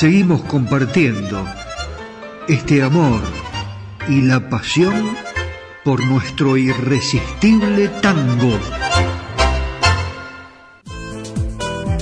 seguimos 0.00 0.40
compartiendo 0.42 1.44
este 2.48 2.82
amor 2.82 3.20
y 4.08 4.22
la 4.22 4.48
pasión 4.48 5.14
por 5.84 6.02
nuestro 6.04 6.56
irresistible 6.56 7.88
tango. 8.00 8.58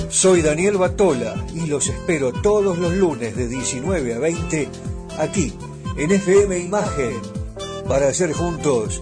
Soy 0.09 0.41
Daniel 0.41 0.77
Batola 0.77 1.35
y 1.53 1.67
los 1.67 1.89
espero 1.89 2.31
todos 2.31 2.77
los 2.77 2.93
lunes 2.93 3.35
de 3.35 3.47
19 3.49 4.13
a 4.13 4.19
20 4.19 4.69
aquí 5.17 5.53
en 5.97 6.11
FM 6.11 6.59
Imagen 6.59 7.21
para 7.87 8.07
hacer 8.07 8.31
juntos 8.31 9.01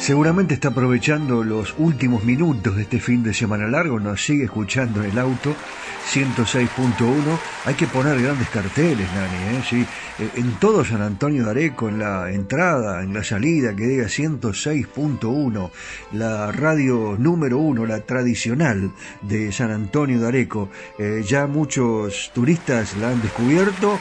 Seguramente 0.00 0.54
está 0.54 0.68
aprovechando 0.68 1.44
los 1.44 1.74
últimos 1.76 2.24
minutos 2.24 2.74
de 2.74 2.82
este 2.82 3.00
fin 3.00 3.22
de 3.22 3.34
semana 3.34 3.66
largo, 3.68 4.00
nos 4.00 4.24
sigue 4.24 4.44
escuchando 4.44 5.04
en 5.04 5.10
el 5.10 5.18
auto 5.18 5.54
106.1. 6.10 7.38
Hay 7.66 7.74
que 7.74 7.86
poner 7.86 8.20
grandes 8.20 8.48
carteles, 8.48 9.06
Nani, 9.12 9.58
¿eh? 9.58 9.62
¿Sí? 9.68 9.86
Eh, 10.18 10.30
en 10.36 10.52
todo 10.54 10.86
San 10.86 11.02
Antonio 11.02 11.44
de 11.44 11.50
Areco, 11.50 11.90
en 11.90 11.98
la 11.98 12.30
entrada, 12.32 13.02
en 13.02 13.12
la 13.12 13.22
salida, 13.22 13.76
que 13.76 13.86
diga 13.86 14.06
106.1, 14.06 15.70
la 16.12 16.50
radio 16.50 17.16
número 17.18 17.58
uno, 17.58 17.84
la 17.84 18.00
tradicional 18.00 18.90
de 19.20 19.52
San 19.52 19.70
Antonio 19.70 20.18
de 20.18 20.28
Areco. 20.28 20.70
Eh, 20.98 21.22
ya 21.26 21.46
muchos 21.46 22.30
turistas 22.34 22.96
la 22.96 23.10
han 23.10 23.20
descubierto 23.20 23.98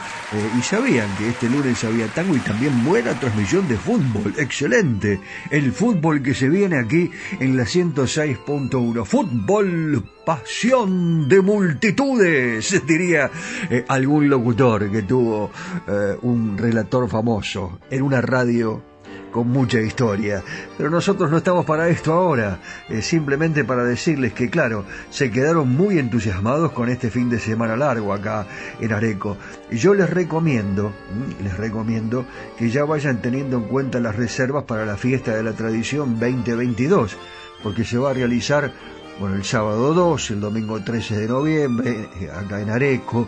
y 0.57 0.61
sabían 0.61 1.13
que 1.17 1.29
este 1.29 1.49
lunes 1.49 1.83
había 1.83 2.07
tango 2.07 2.35
y 2.35 2.39
también 2.39 2.85
buena 2.85 3.19
transmisión 3.19 3.67
de 3.67 3.75
fútbol. 3.75 4.33
Excelente. 4.37 5.19
El 5.51 5.73
que 6.23 6.33
se 6.33 6.49
viene 6.49 6.77
aquí 6.77 7.09
en 7.39 7.57
la 7.57 7.63
106.1. 7.63 9.05
Fútbol 9.05 10.03
pasión 10.23 11.27
de 11.27 11.41
multitudes, 11.41 12.85
diría 12.87 13.31
eh, 13.69 13.83
algún 13.87 14.29
locutor 14.29 14.91
que 14.91 15.01
tuvo 15.01 15.49
eh, 15.87 16.15
un 16.21 16.57
relator 16.57 17.09
famoso 17.09 17.79
en 17.89 18.03
una 18.03 18.21
radio 18.21 18.88
con 19.31 19.49
mucha 19.49 19.79
historia. 19.79 20.43
Pero 20.77 20.89
nosotros 20.89 21.29
no 21.29 21.37
estamos 21.37 21.65
para 21.65 21.89
esto 21.89 22.13
ahora, 22.13 22.59
simplemente 23.01 23.63
para 23.63 23.83
decirles 23.83 24.33
que, 24.33 24.49
claro, 24.49 24.85
se 25.09 25.31
quedaron 25.31 25.69
muy 25.69 25.99
entusiasmados 25.99 26.71
con 26.71 26.89
este 26.89 27.09
fin 27.09 27.29
de 27.29 27.39
semana 27.39 27.75
largo 27.75 28.13
acá 28.13 28.47
en 28.79 28.93
Areco. 28.93 29.37
Y 29.71 29.77
yo 29.77 29.93
les 29.93 30.09
recomiendo, 30.09 30.89
mm, 30.89 31.43
les 31.43 31.57
recomiendo 31.57 32.25
que 32.57 32.69
ya 32.69 32.85
vayan 32.85 33.21
teniendo 33.21 33.57
en 33.57 33.63
cuenta 33.63 33.99
las 33.99 34.15
reservas 34.15 34.63
para 34.63 34.85
la 34.85 34.97
fiesta 34.97 35.35
de 35.35 35.43
la 35.43 35.53
tradición 35.53 36.19
2022, 36.19 37.17
porque 37.63 37.83
se 37.83 37.97
va 37.97 38.11
a 38.11 38.13
realizar 38.13 38.71
bueno, 39.19 39.35
el 39.35 39.43
sábado 39.43 39.93
2, 39.93 40.31
el 40.31 40.39
domingo 40.39 40.81
13 40.81 41.19
de 41.19 41.27
noviembre, 41.27 42.09
eh, 42.21 42.29
acá 42.31 42.61
en 42.61 42.69
Areco, 42.69 43.27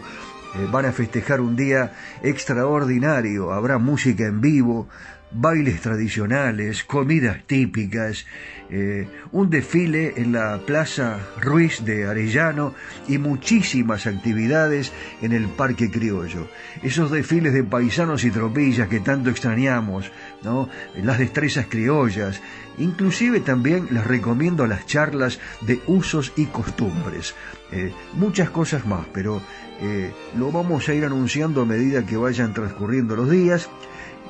eh, 0.56 0.68
van 0.72 0.86
a 0.86 0.94
festejar 0.94 1.42
un 1.42 1.56
día 1.56 1.92
extraordinario, 2.22 3.52
habrá 3.52 3.78
música 3.78 4.26
en 4.26 4.40
vivo, 4.40 4.88
bailes 5.34 5.82
tradicionales, 5.82 6.84
comidas 6.84 7.44
típicas, 7.46 8.26
eh, 8.70 9.08
un 9.32 9.50
desfile 9.50 10.14
en 10.16 10.32
la 10.32 10.60
Plaza 10.66 11.20
Ruiz 11.40 11.84
de 11.84 12.08
Arellano 12.08 12.74
y 13.08 13.18
muchísimas 13.18 14.08
actividades 14.08 14.92
en 15.22 15.34
el 15.34 15.48
Parque 15.48 15.90
Criollo. 15.90 16.48
Esos 16.84 17.12
desfiles 17.12 17.54
de 17.54 17.64
paisanos 17.64 18.24
y 18.24 18.32
tropillas 18.32 18.88
que 18.88 19.00
tanto 19.00 19.30
extrañamos 19.30 20.12
¿no? 20.44 20.70
las 21.04 21.20
destrezas 21.20 21.66
criollas, 21.68 22.42
inclusive 22.78 23.42
también 23.42 23.88
les 23.92 24.06
recomiendo 24.06 24.68
las 24.68 24.86
charlas 24.86 25.40
de 25.62 25.82
usos 25.88 26.34
y 26.36 26.46
costumbres, 26.46 27.36
eh, 27.72 27.94
muchas 28.14 28.50
cosas 28.50 28.86
más, 28.86 29.06
pero 29.14 29.42
eh, 29.82 30.12
lo 30.38 30.52
vamos 30.52 30.88
a 30.90 30.94
ir 30.94 31.06
anunciando 31.06 31.62
a 31.62 31.66
medida 31.66 32.06
que 32.06 32.18
vayan 32.18 32.54
transcurriendo 32.54 33.16
los 33.16 33.30
días. 33.30 33.70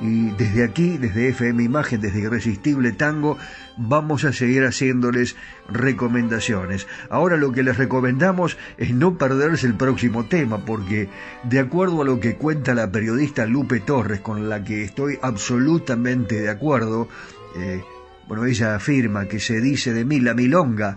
Y 0.00 0.30
desde 0.32 0.64
aquí, 0.64 0.98
desde 0.98 1.28
FM 1.28 1.62
Imagen, 1.62 2.00
desde 2.00 2.20
Irresistible 2.20 2.92
Tango, 2.92 3.38
vamos 3.76 4.24
a 4.24 4.32
seguir 4.32 4.64
haciéndoles 4.64 5.36
recomendaciones. 5.68 6.88
Ahora 7.08 7.36
lo 7.36 7.52
que 7.52 7.62
les 7.62 7.76
recomendamos 7.76 8.56
es 8.78 8.92
no 8.92 9.16
perderse 9.16 9.66
el 9.66 9.74
próximo 9.74 10.24
tema, 10.24 10.64
porque 10.64 11.08
de 11.44 11.60
acuerdo 11.60 12.02
a 12.02 12.04
lo 12.04 12.18
que 12.18 12.34
cuenta 12.34 12.74
la 12.74 12.90
periodista 12.90 13.46
Lupe 13.46 13.80
Torres, 13.80 14.20
con 14.20 14.48
la 14.48 14.64
que 14.64 14.82
estoy 14.82 15.18
absolutamente 15.22 16.40
de 16.40 16.50
acuerdo, 16.50 17.08
eh, 17.56 17.82
bueno, 18.26 18.44
ella 18.46 18.74
afirma 18.74 19.26
que 19.26 19.38
se 19.38 19.60
dice 19.60 19.92
de 19.92 20.04
mí 20.04 20.18
la 20.20 20.34
milonga 20.34 20.96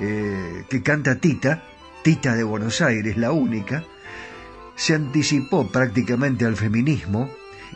eh, 0.00 0.64
que 0.68 0.82
canta 0.82 1.16
Tita, 1.16 1.62
Tita 2.02 2.34
de 2.34 2.42
Buenos 2.42 2.80
Aires, 2.80 3.16
la 3.16 3.32
única, 3.32 3.84
se 4.74 4.94
anticipó 4.94 5.70
prácticamente 5.70 6.46
al 6.46 6.56
feminismo 6.56 7.30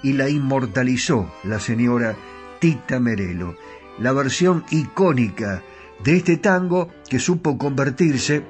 y 0.04 0.12
la 0.12 0.28
inmortalizó 0.28 1.32
la 1.42 1.58
señora 1.58 2.14
Tita 2.60 3.00
Merelo, 3.00 3.56
la 3.98 4.12
versión 4.12 4.64
icónica 4.70 5.62
de 6.04 6.16
este 6.18 6.36
tango 6.36 6.90
que 7.08 7.18
supo 7.18 7.56
convertirse 7.56 8.44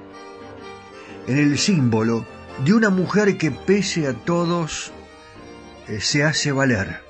en 1.28 1.38
el 1.38 1.56
símbolo 1.56 2.26
de 2.64 2.74
una 2.74 2.90
mujer 2.90 3.38
que 3.38 3.52
pese 3.52 4.08
a 4.08 4.12
todos 4.12 4.92
eh, 5.88 6.00
se 6.00 6.24
hace 6.24 6.50
valer. 6.50 7.00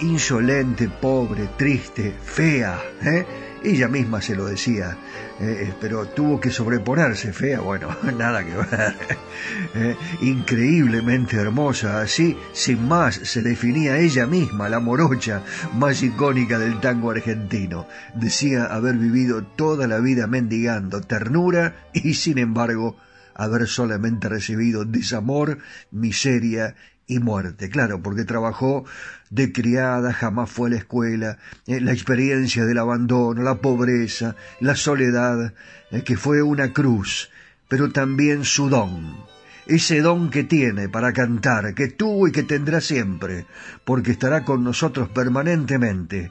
Insolente, 0.00 0.88
pobre, 0.88 1.48
triste, 1.56 2.14
fea, 2.22 2.82
¿eh? 3.02 3.26
Ella 3.66 3.88
misma 3.88 4.22
se 4.22 4.36
lo 4.36 4.46
decía, 4.46 4.96
eh, 5.40 5.74
pero 5.80 6.06
tuvo 6.06 6.40
que 6.40 6.50
sobreponerse, 6.50 7.32
fea, 7.32 7.60
bueno, 7.60 7.88
nada 8.16 8.44
que 8.44 8.54
ver, 8.54 8.96
eh, 9.74 9.96
increíblemente 10.20 11.36
hermosa, 11.36 12.00
así, 12.00 12.36
sin 12.52 12.86
más, 12.86 13.16
se 13.16 13.42
definía 13.42 13.98
ella 13.98 14.26
misma, 14.26 14.68
la 14.68 14.80
morocha 14.80 15.42
más 15.74 16.02
icónica 16.02 16.58
del 16.58 16.80
tango 16.80 17.10
argentino, 17.10 17.86
decía 18.14 18.66
haber 18.66 18.94
vivido 18.94 19.42
toda 19.42 19.86
la 19.86 19.98
vida 19.98 20.26
mendigando 20.26 21.00
ternura 21.00 21.88
y, 21.92 22.14
sin 22.14 22.38
embargo, 22.38 22.96
haber 23.34 23.66
solamente 23.66 24.28
recibido 24.28 24.84
desamor, 24.84 25.58
miseria 25.90 26.74
y 27.06 27.18
muerte. 27.18 27.70
Claro, 27.70 28.02
porque 28.02 28.24
trabajó 28.24 28.84
de 29.30 29.52
criada, 29.52 30.12
jamás 30.12 30.50
fue 30.50 30.68
a 30.68 30.72
la 30.72 30.78
escuela, 30.78 31.38
eh, 31.66 31.80
la 31.80 31.92
experiencia 31.92 32.64
del 32.64 32.78
abandono, 32.78 33.42
la 33.42 33.56
pobreza, 33.56 34.36
la 34.60 34.76
soledad, 34.76 35.52
eh, 35.90 36.02
que 36.02 36.16
fue 36.16 36.42
una 36.42 36.72
cruz, 36.72 37.30
pero 37.68 37.90
también 37.90 38.44
su 38.44 38.68
don. 38.68 39.24
Ese 39.66 40.00
don 40.00 40.30
que 40.30 40.44
tiene 40.44 40.88
para 40.88 41.12
cantar, 41.12 41.74
que 41.74 41.88
tuvo 41.88 42.28
y 42.28 42.32
que 42.32 42.44
tendrá 42.44 42.80
siempre, 42.80 43.46
porque 43.84 44.12
estará 44.12 44.44
con 44.44 44.62
nosotros 44.62 45.08
permanentemente, 45.08 46.30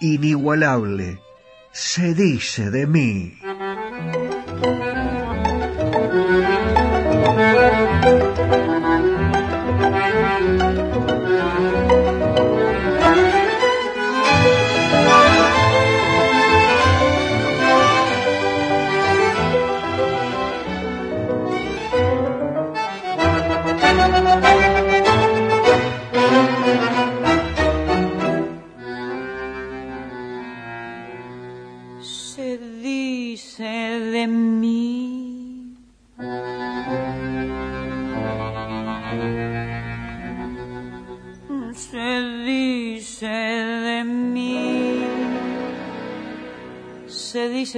inigualable, 0.00 1.20
se 1.72 2.12
dice 2.14 2.70
de 2.70 2.86
mí. 2.86 3.38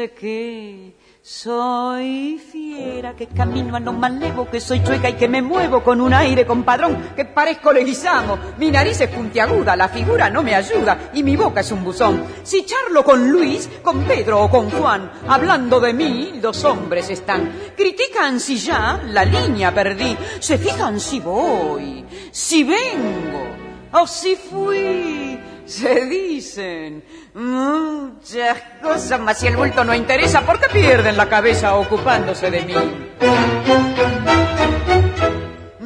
Dice 0.04 0.14
que 0.14 0.96
soy 1.22 2.38
fiera, 2.38 3.14
que 3.16 3.26
camino 3.28 3.76
a 3.76 3.80
lo 3.80 3.92
malevo, 3.92 4.50
que 4.50 4.60
soy 4.60 4.82
chueca 4.82 5.08
y 5.08 5.14
que 5.14 5.28
me 5.28 5.40
muevo 5.40 5.82
con 5.82 6.00
un 6.00 6.12
aire 6.12 6.44
compadrón, 6.44 7.12
que 7.16 7.24
parezco 7.24 7.72
leguizamo. 7.72 8.38
Mi 8.58 8.70
nariz 8.70 9.00
es 9.00 9.08
puntiaguda, 9.08 9.74
la 9.76 9.88
figura 9.88 10.28
no 10.28 10.42
me 10.42 10.54
ayuda 10.54 11.10
y 11.14 11.22
mi 11.22 11.36
boca 11.36 11.60
es 11.60 11.72
un 11.72 11.82
buzón. 11.82 12.24
Si 12.42 12.66
charlo 12.66 13.02
con 13.02 13.30
Luis, 13.30 13.68
con 13.82 14.04
Pedro 14.04 14.42
o 14.42 14.50
con 14.50 14.70
Juan, 14.70 15.10
hablando 15.26 15.80
de 15.80 15.94
mí, 15.94 16.40
los 16.42 16.62
hombres 16.64 17.08
están. 17.08 17.50
Critican 17.76 18.38
si 18.40 18.58
ya 18.58 19.00
la 19.06 19.24
línea 19.24 19.72
perdí, 19.72 20.16
se 20.40 20.58
fijan 20.58 21.00
si 21.00 21.20
voy, 21.20 22.04
si 22.30 22.64
vengo 22.64 23.46
o 23.92 24.06
si 24.06 24.36
fui. 24.36 25.40
Se 25.64 26.04
dicen 26.04 27.02
muchas 27.34 28.58
cosas, 28.80 29.20
mas 29.20 29.38
si 29.38 29.48
el 29.48 29.56
bulto 29.56 29.84
no 29.84 29.94
interesa, 29.94 30.42
¿por 30.42 30.60
qué 30.60 30.68
pierden 30.68 31.16
la 31.16 31.28
cabeza 31.28 31.74
ocupándose 31.74 32.50
de 32.50 32.62
mí? 32.62 32.74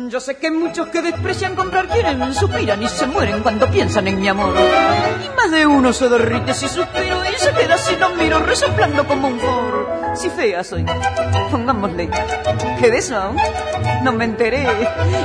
Yo 0.09 0.21
sé 0.21 0.37
que 0.37 0.51
muchos 0.51 0.89
que 0.89 1.03
desprecian 1.03 1.55
comprar 1.55 1.87
quieren, 1.87 2.33
suspiran 2.33 2.83
y 2.83 2.89
se 2.89 3.07
mueren 3.07 3.43
cuando 3.43 3.71
piensan 3.71 4.09
en 4.09 4.19
mi 4.19 4.27
amor. 4.27 4.55
Y 5.23 5.37
más 5.37 5.51
de 5.51 5.67
uno 5.67 5.93
se 5.93 6.09
derrite 6.09 6.55
si 6.55 6.67
suspiro 6.67 7.23
y 7.25 7.39
se 7.39 7.53
queda 7.53 7.77
si 7.77 7.95
lo 7.97 8.11
miro 8.11 8.39
resoplando 8.39 9.07
como 9.07 9.29
un 9.29 9.39
foro. 9.39 10.15
Si 10.15 10.31
fea 10.31 10.65
soy, 10.65 10.87
pongámosle 11.51 12.09
que 12.81 12.91
de 12.91 12.99
eso 12.99 13.35
no 14.03 14.13
me 14.13 14.25
enteré. 14.25 14.67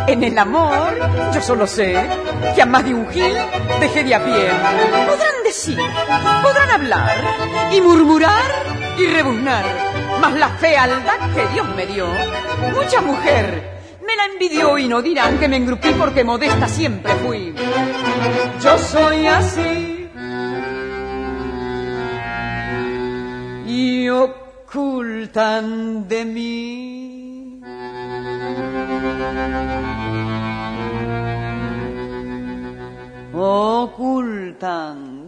En 0.07 0.21
el 0.21 0.37
amor 0.37 0.99
yo 1.33 1.41
solo 1.41 1.65
sé 1.65 1.95
que 2.53 2.61
a 2.61 2.65
más 2.65 2.83
de 2.83 2.93
un 2.93 3.07
gil 3.09 3.37
dejé 3.79 4.03
de 4.03 4.15
a 4.15 4.25
pie. 4.25 4.49
Decir, 5.53 5.77
podrán 6.41 6.71
hablar 6.71 7.15
y 7.71 7.79
murmurar 7.79 8.41
y 8.97 9.05
rebuznar, 9.05 9.63
mas 10.19 10.33
la 10.33 10.49
fealdad 10.49 11.31
que 11.35 11.45
Dios 11.53 11.67
me 11.75 11.85
dio, 11.85 12.07
mucha 12.73 13.01
mujer 13.01 13.79
me 14.01 14.15
la 14.15 14.25
envidió 14.33 14.79
y 14.79 14.87
no 14.87 15.03
dirán 15.03 15.37
que 15.37 15.47
me 15.47 15.57
engrupí 15.57 15.89
porque 15.91 16.23
modesta 16.23 16.67
siempre 16.67 17.13
fui. 17.17 17.53
Yo 18.63 18.79
soy 18.79 19.27
así. 19.27 20.09
Y 23.67 24.09
ocultan 24.09 26.07
de 26.07 26.25
mí. 26.25 27.59
Ocultan 33.35 35.12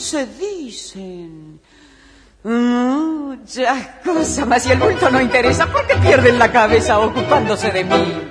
se 0.00 0.26
dicen 0.26 1.60
muchas 2.42 3.86
cosas, 4.02 4.46
mas 4.46 4.62
si 4.62 4.72
el 4.72 4.78
bulto 4.78 5.10
no 5.10 5.20
interesa, 5.20 5.66
¿por 5.66 5.86
qué 5.86 5.94
pierden 5.96 6.38
la 6.38 6.50
cabeza 6.50 6.98
ocupándose 6.98 7.70
de 7.70 7.84
mí? 7.84 8.30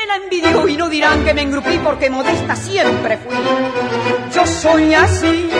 me 0.00 0.06
la 0.06 0.16
envidió 0.16 0.68
y 0.68 0.76
no 0.76 0.88
dirán 0.88 1.24
que 1.24 1.34
me 1.34 1.42
engrupí 1.42 1.78
porque 1.78 2.10
modesta 2.10 2.56
siempre 2.56 3.18
fui. 3.18 3.36
Yo 4.34 4.46
soy 4.46 4.94
así. 4.94 5.50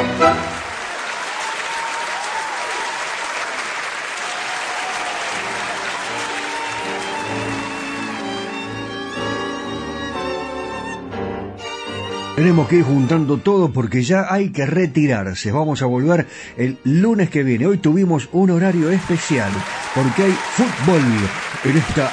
Tenemos 12.36 12.68
que 12.68 12.76
ir 12.76 12.84
juntando 12.84 13.36
todo 13.36 13.70
porque 13.70 14.02
ya 14.02 14.32
hay 14.32 14.48
que 14.48 14.64
retirarse. 14.64 15.52
Vamos 15.52 15.82
a 15.82 15.86
volver 15.86 16.26
el 16.56 16.78
lunes 16.84 17.28
que 17.28 17.42
viene. 17.42 17.66
Hoy 17.66 17.76
tuvimos 17.76 18.30
un 18.32 18.50
horario 18.50 18.90
especial 18.90 19.50
porque 19.94 20.22
hay 20.22 20.32
fútbol 20.32 21.02
en 21.64 21.76
esta 21.76 22.10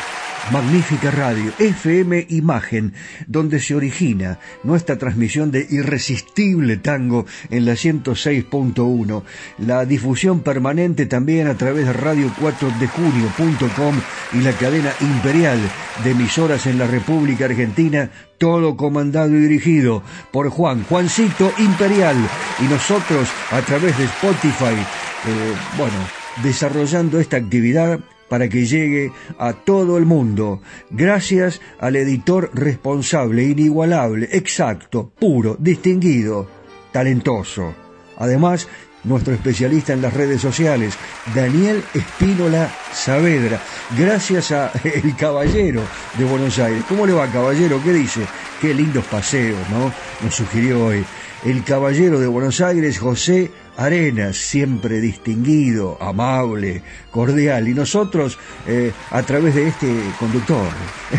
magnífica 0.51 1.11
radio, 1.11 1.51
FM 1.59 2.27
Imagen, 2.29 2.93
donde 3.27 3.59
se 3.59 3.75
origina 3.75 4.39
nuestra 4.63 4.97
transmisión 4.97 5.51
de 5.51 5.65
irresistible 5.69 6.77
tango 6.77 7.25
en 7.49 7.65
la 7.65 7.73
106.1, 7.73 9.23
la 9.59 9.85
difusión 9.85 10.41
permanente 10.41 11.05
también 11.05 11.47
a 11.47 11.55
través 11.55 11.85
de 11.85 11.93
radio 11.93 12.31
4 12.39 12.71
de 12.79 12.87
junio.com 12.87 13.95
y 14.33 14.41
la 14.41 14.53
cadena 14.53 14.91
imperial 15.01 15.59
de 16.03 16.11
emisoras 16.11 16.65
en 16.65 16.77
la 16.77 16.87
República 16.87 17.45
Argentina, 17.45 18.09
todo 18.37 18.77
comandado 18.77 19.31
y 19.31 19.41
dirigido 19.41 20.03
por 20.31 20.49
Juan, 20.49 20.83
Juancito 20.83 21.51
Imperial, 21.57 22.15
y 22.59 22.63
nosotros 22.63 23.27
a 23.51 23.61
través 23.61 23.97
de 23.97 24.05
Spotify, 24.05 24.75
eh, 24.75 25.53
bueno, 25.77 25.95
desarrollando 26.43 27.19
esta 27.19 27.37
actividad 27.37 27.99
para 28.29 28.49
que 28.49 28.65
llegue 28.65 29.11
a 29.37 29.53
todo 29.53 29.97
el 29.97 30.05
mundo, 30.05 30.61
gracias 30.89 31.61
al 31.79 31.95
editor 31.95 32.51
responsable, 32.53 33.43
inigualable, 33.43 34.29
exacto, 34.31 35.11
puro, 35.17 35.55
distinguido, 35.59 36.47
talentoso. 36.91 37.73
Además, 38.17 38.67
nuestro 39.03 39.33
especialista 39.33 39.93
en 39.93 40.01
las 40.01 40.13
redes 40.13 40.41
sociales, 40.41 40.95
Daniel 41.33 41.83
Espínola 41.93 42.69
Saavedra, 42.91 43.61
gracias 43.97 44.51
a 44.51 44.71
El 44.83 45.15
Caballero 45.15 45.81
de 46.17 46.25
Buenos 46.25 46.59
Aires. 46.59 46.83
¿Cómo 46.87 47.05
le 47.05 47.13
va, 47.13 47.31
Caballero? 47.31 47.81
¿Qué 47.83 47.93
dice? 47.93 48.21
Qué 48.59 48.73
lindos 48.73 49.05
paseos, 49.05 49.59
¿no? 49.69 49.93
Nos 50.23 50.35
sugirió 50.35 50.85
hoy. 50.85 51.05
El 51.45 51.63
Caballero 51.63 52.19
de 52.19 52.27
Buenos 52.27 52.59
Aires, 52.61 52.99
José 52.99 53.51
Arenas, 53.77 54.37
siempre 54.37 54.99
distinguido, 54.99 55.97
amable, 56.01 56.81
cordial, 57.11 57.67
y 57.67 57.73
nosotros 57.73 58.37
eh, 58.67 58.91
a 59.11 59.21
través 59.21 59.55
de 59.55 59.67
este 59.67 59.87
conductor. 60.19 60.67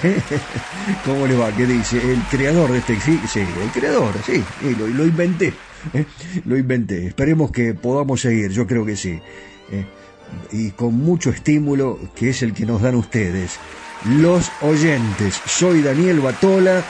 ¿Cómo 1.04 1.26
le 1.26 1.36
va? 1.36 1.52
¿Qué 1.52 1.66
dice? 1.66 1.98
El 1.98 2.20
creador 2.24 2.72
de 2.72 2.78
este... 2.78 3.00
Sí, 3.00 3.20
sí 3.32 3.40
el 3.40 3.70
creador, 3.70 4.12
sí, 4.26 4.44
lo, 4.78 4.88
lo 4.88 5.06
inventé. 5.06 5.54
¿eh? 5.94 6.04
Lo 6.44 6.56
inventé. 6.56 7.06
Esperemos 7.06 7.50
que 7.50 7.74
podamos 7.74 8.20
seguir, 8.20 8.50
yo 8.50 8.66
creo 8.66 8.84
que 8.84 8.96
sí. 8.96 9.20
¿eh? 9.70 9.86
Y 10.52 10.70
con 10.72 10.94
mucho 10.94 11.30
estímulo, 11.30 11.98
que 12.14 12.30
es 12.30 12.42
el 12.42 12.52
que 12.52 12.66
nos 12.66 12.82
dan 12.82 12.96
ustedes. 12.96 13.58
Los 14.04 14.50
oyentes. 14.62 15.40
Soy 15.46 15.82
Daniel 15.82 16.20
Batola 16.20 16.84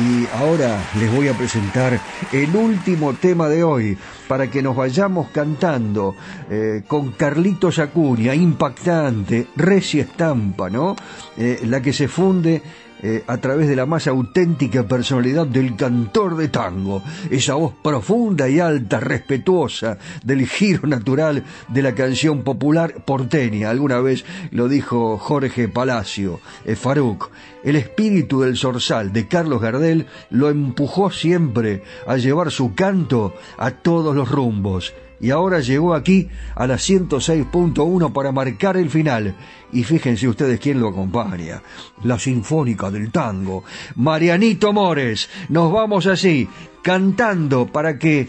y 0.00 0.26
ahora 0.36 0.78
les 0.98 1.12
voy 1.12 1.28
a 1.28 1.34
presentar 1.34 2.00
el 2.32 2.56
último 2.56 3.14
tema 3.14 3.48
de 3.48 3.62
hoy 3.62 3.96
para 4.26 4.50
que 4.50 4.62
nos 4.62 4.74
vayamos 4.74 5.28
cantando 5.28 6.16
eh, 6.50 6.82
con 6.86 7.12
Carlitos 7.12 7.78
Acuña, 7.78 8.34
impactante, 8.34 9.48
recia 9.56 10.02
estampa, 10.02 10.68
¿no? 10.68 10.96
Eh, 11.36 11.60
la 11.66 11.80
que 11.80 11.92
se 11.92 12.08
funde 12.08 12.62
eh, 13.02 13.22
a 13.26 13.36
través 13.38 13.68
de 13.68 13.76
la 13.76 13.86
más 13.86 14.06
auténtica 14.06 14.84
personalidad 14.84 15.46
del 15.46 15.76
cantor 15.76 16.36
de 16.36 16.48
tango, 16.48 17.02
esa 17.30 17.54
voz 17.54 17.74
profunda 17.82 18.48
y 18.48 18.60
alta, 18.60 19.00
respetuosa 19.00 19.98
del 20.22 20.46
giro 20.46 20.86
natural 20.86 21.44
de 21.68 21.82
la 21.82 21.94
canción 21.94 22.42
popular 22.42 23.04
porteña. 23.04 23.70
Alguna 23.70 24.00
vez 24.00 24.24
lo 24.50 24.68
dijo 24.68 25.18
Jorge 25.18 25.68
Palacio, 25.68 26.40
eh, 26.64 26.76
Faruk. 26.76 27.30
El 27.62 27.76
espíritu 27.76 28.42
del 28.42 28.56
zorzal 28.56 29.12
de 29.12 29.26
Carlos 29.26 29.60
Gardel 29.60 30.06
lo 30.30 30.50
empujó 30.50 31.10
siempre 31.10 31.82
a 32.06 32.16
llevar 32.16 32.50
su 32.50 32.74
canto 32.74 33.34
a 33.58 33.70
todos 33.70 34.14
los 34.14 34.30
rumbos 34.30 34.92
y 35.24 35.30
ahora 35.30 35.60
llegó 35.60 35.94
aquí 35.94 36.28
a 36.54 36.66
la 36.66 36.74
106.1 36.74 38.12
para 38.12 38.30
marcar 38.30 38.76
el 38.76 38.90
final. 38.90 39.34
Y 39.72 39.82
fíjense 39.82 40.28
ustedes 40.28 40.60
quién 40.60 40.78
lo 40.78 40.88
acompaña. 40.88 41.62
La 42.02 42.18
Sinfónica 42.18 42.90
del 42.90 43.10
Tango. 43.10 43.64
Marianito 43.96 44.74
Mores. 44.74 45.30
Nos 45.48 45.72
vamos 45.72 46.06
así, 46.06 46.46
cantando 46.82 47.66
para 47.66 47.98
que 47.98 48.28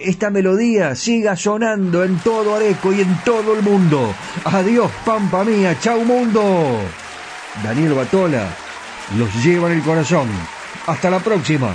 esta 0.00 0.30
melodía 0.30 0.96
siga 0.96 1.36
sonando 1.36 2.02
en 2.02 2.18
todo 2.18 2.56
Areco 2.56 2.92
y 2.92 3.02
en 3.02 3.16
todo 3.24 3.54
el 3.54 3.62
mundo. 3.62 4.12
Adiós, 4.44 4.90
Pampa 5.06 5.44
mía. 5.44 5.78
Chau, 5.78 6.04
mundo. 6.04 6.80
Daniel 7.62 7.94
Batola 7.94 8.48
los 9.16 9.44
lleva 9.44 9.70
en 9.70 9.78
el 9.78 9.84
corazón. 9.84 10.26
Hasta 10.88 11.08
la 11.08 11.20
próxima. 11.20 11.72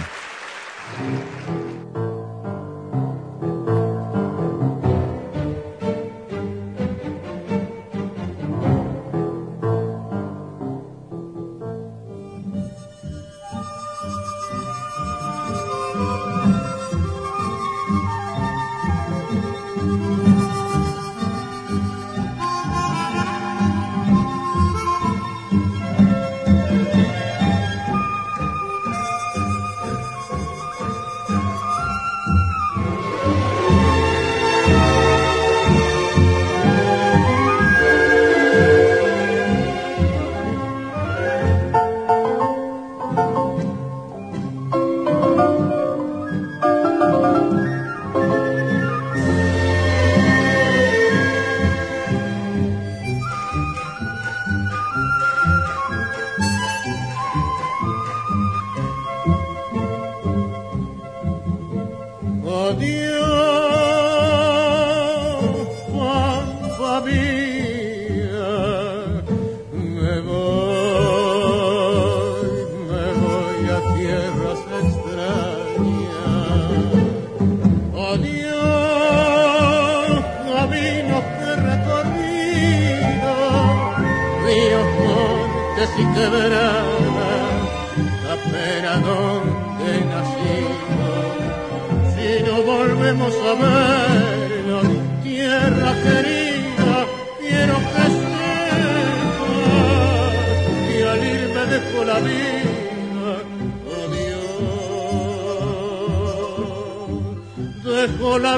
Dejo 108.08 108.40
la 108.40 108.58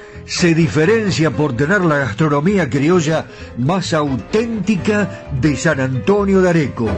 se 0.25 0.53
diferencia 0.55 1.31
por 1.31 1.55
tener 1.55 1.81
la 1.81 1.97
gastronomía 1.97 2.69
criolla 2.69 3.25
más 3.57 3.93
auténtica 3.93 5.27
de 5.39 5.55
San 5.55 5.79
Antonio 5.79 6.41
de 6.41 6.49
Areco. 6.49 6.89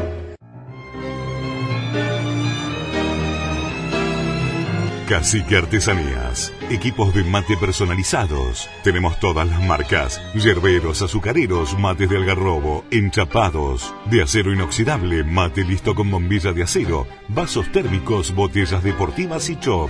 Cacique 5.08 5.58
Artesanías. 5.58 6.54
Equipos 6.70 7.14
de 7.14 7.24
mate 7.24 7.58
personalizados. 7.58 8.70
Tenemos 8.84 9.20
todas 9.20 9.48
las 9.48 9.62
marcas. 9.62 10.22
Yerberos, 10.34 11.02
azucareros, 11.02 11.78
mates 11.78 12.10
de 12.10 12.18
algarrobo, 12.18 12.86
enchapados. 12.90 13.94
De 14.10 14.24
acero 14.24 14.54
inoxidable, 14.54 15.24
mate 15.24 15.66
listo 15.66 15.94
con 15.94 16.10
bombilla 16.10 16.54
de 16.54 16.64
acero. 16.64 17.06
Vasos 17.28 17.72
térmicos, 17.72 18.34
botellas 18.34 18.82
deportivas 18.82 19.50
y 19.50 19.60
chop. 19.60 19.90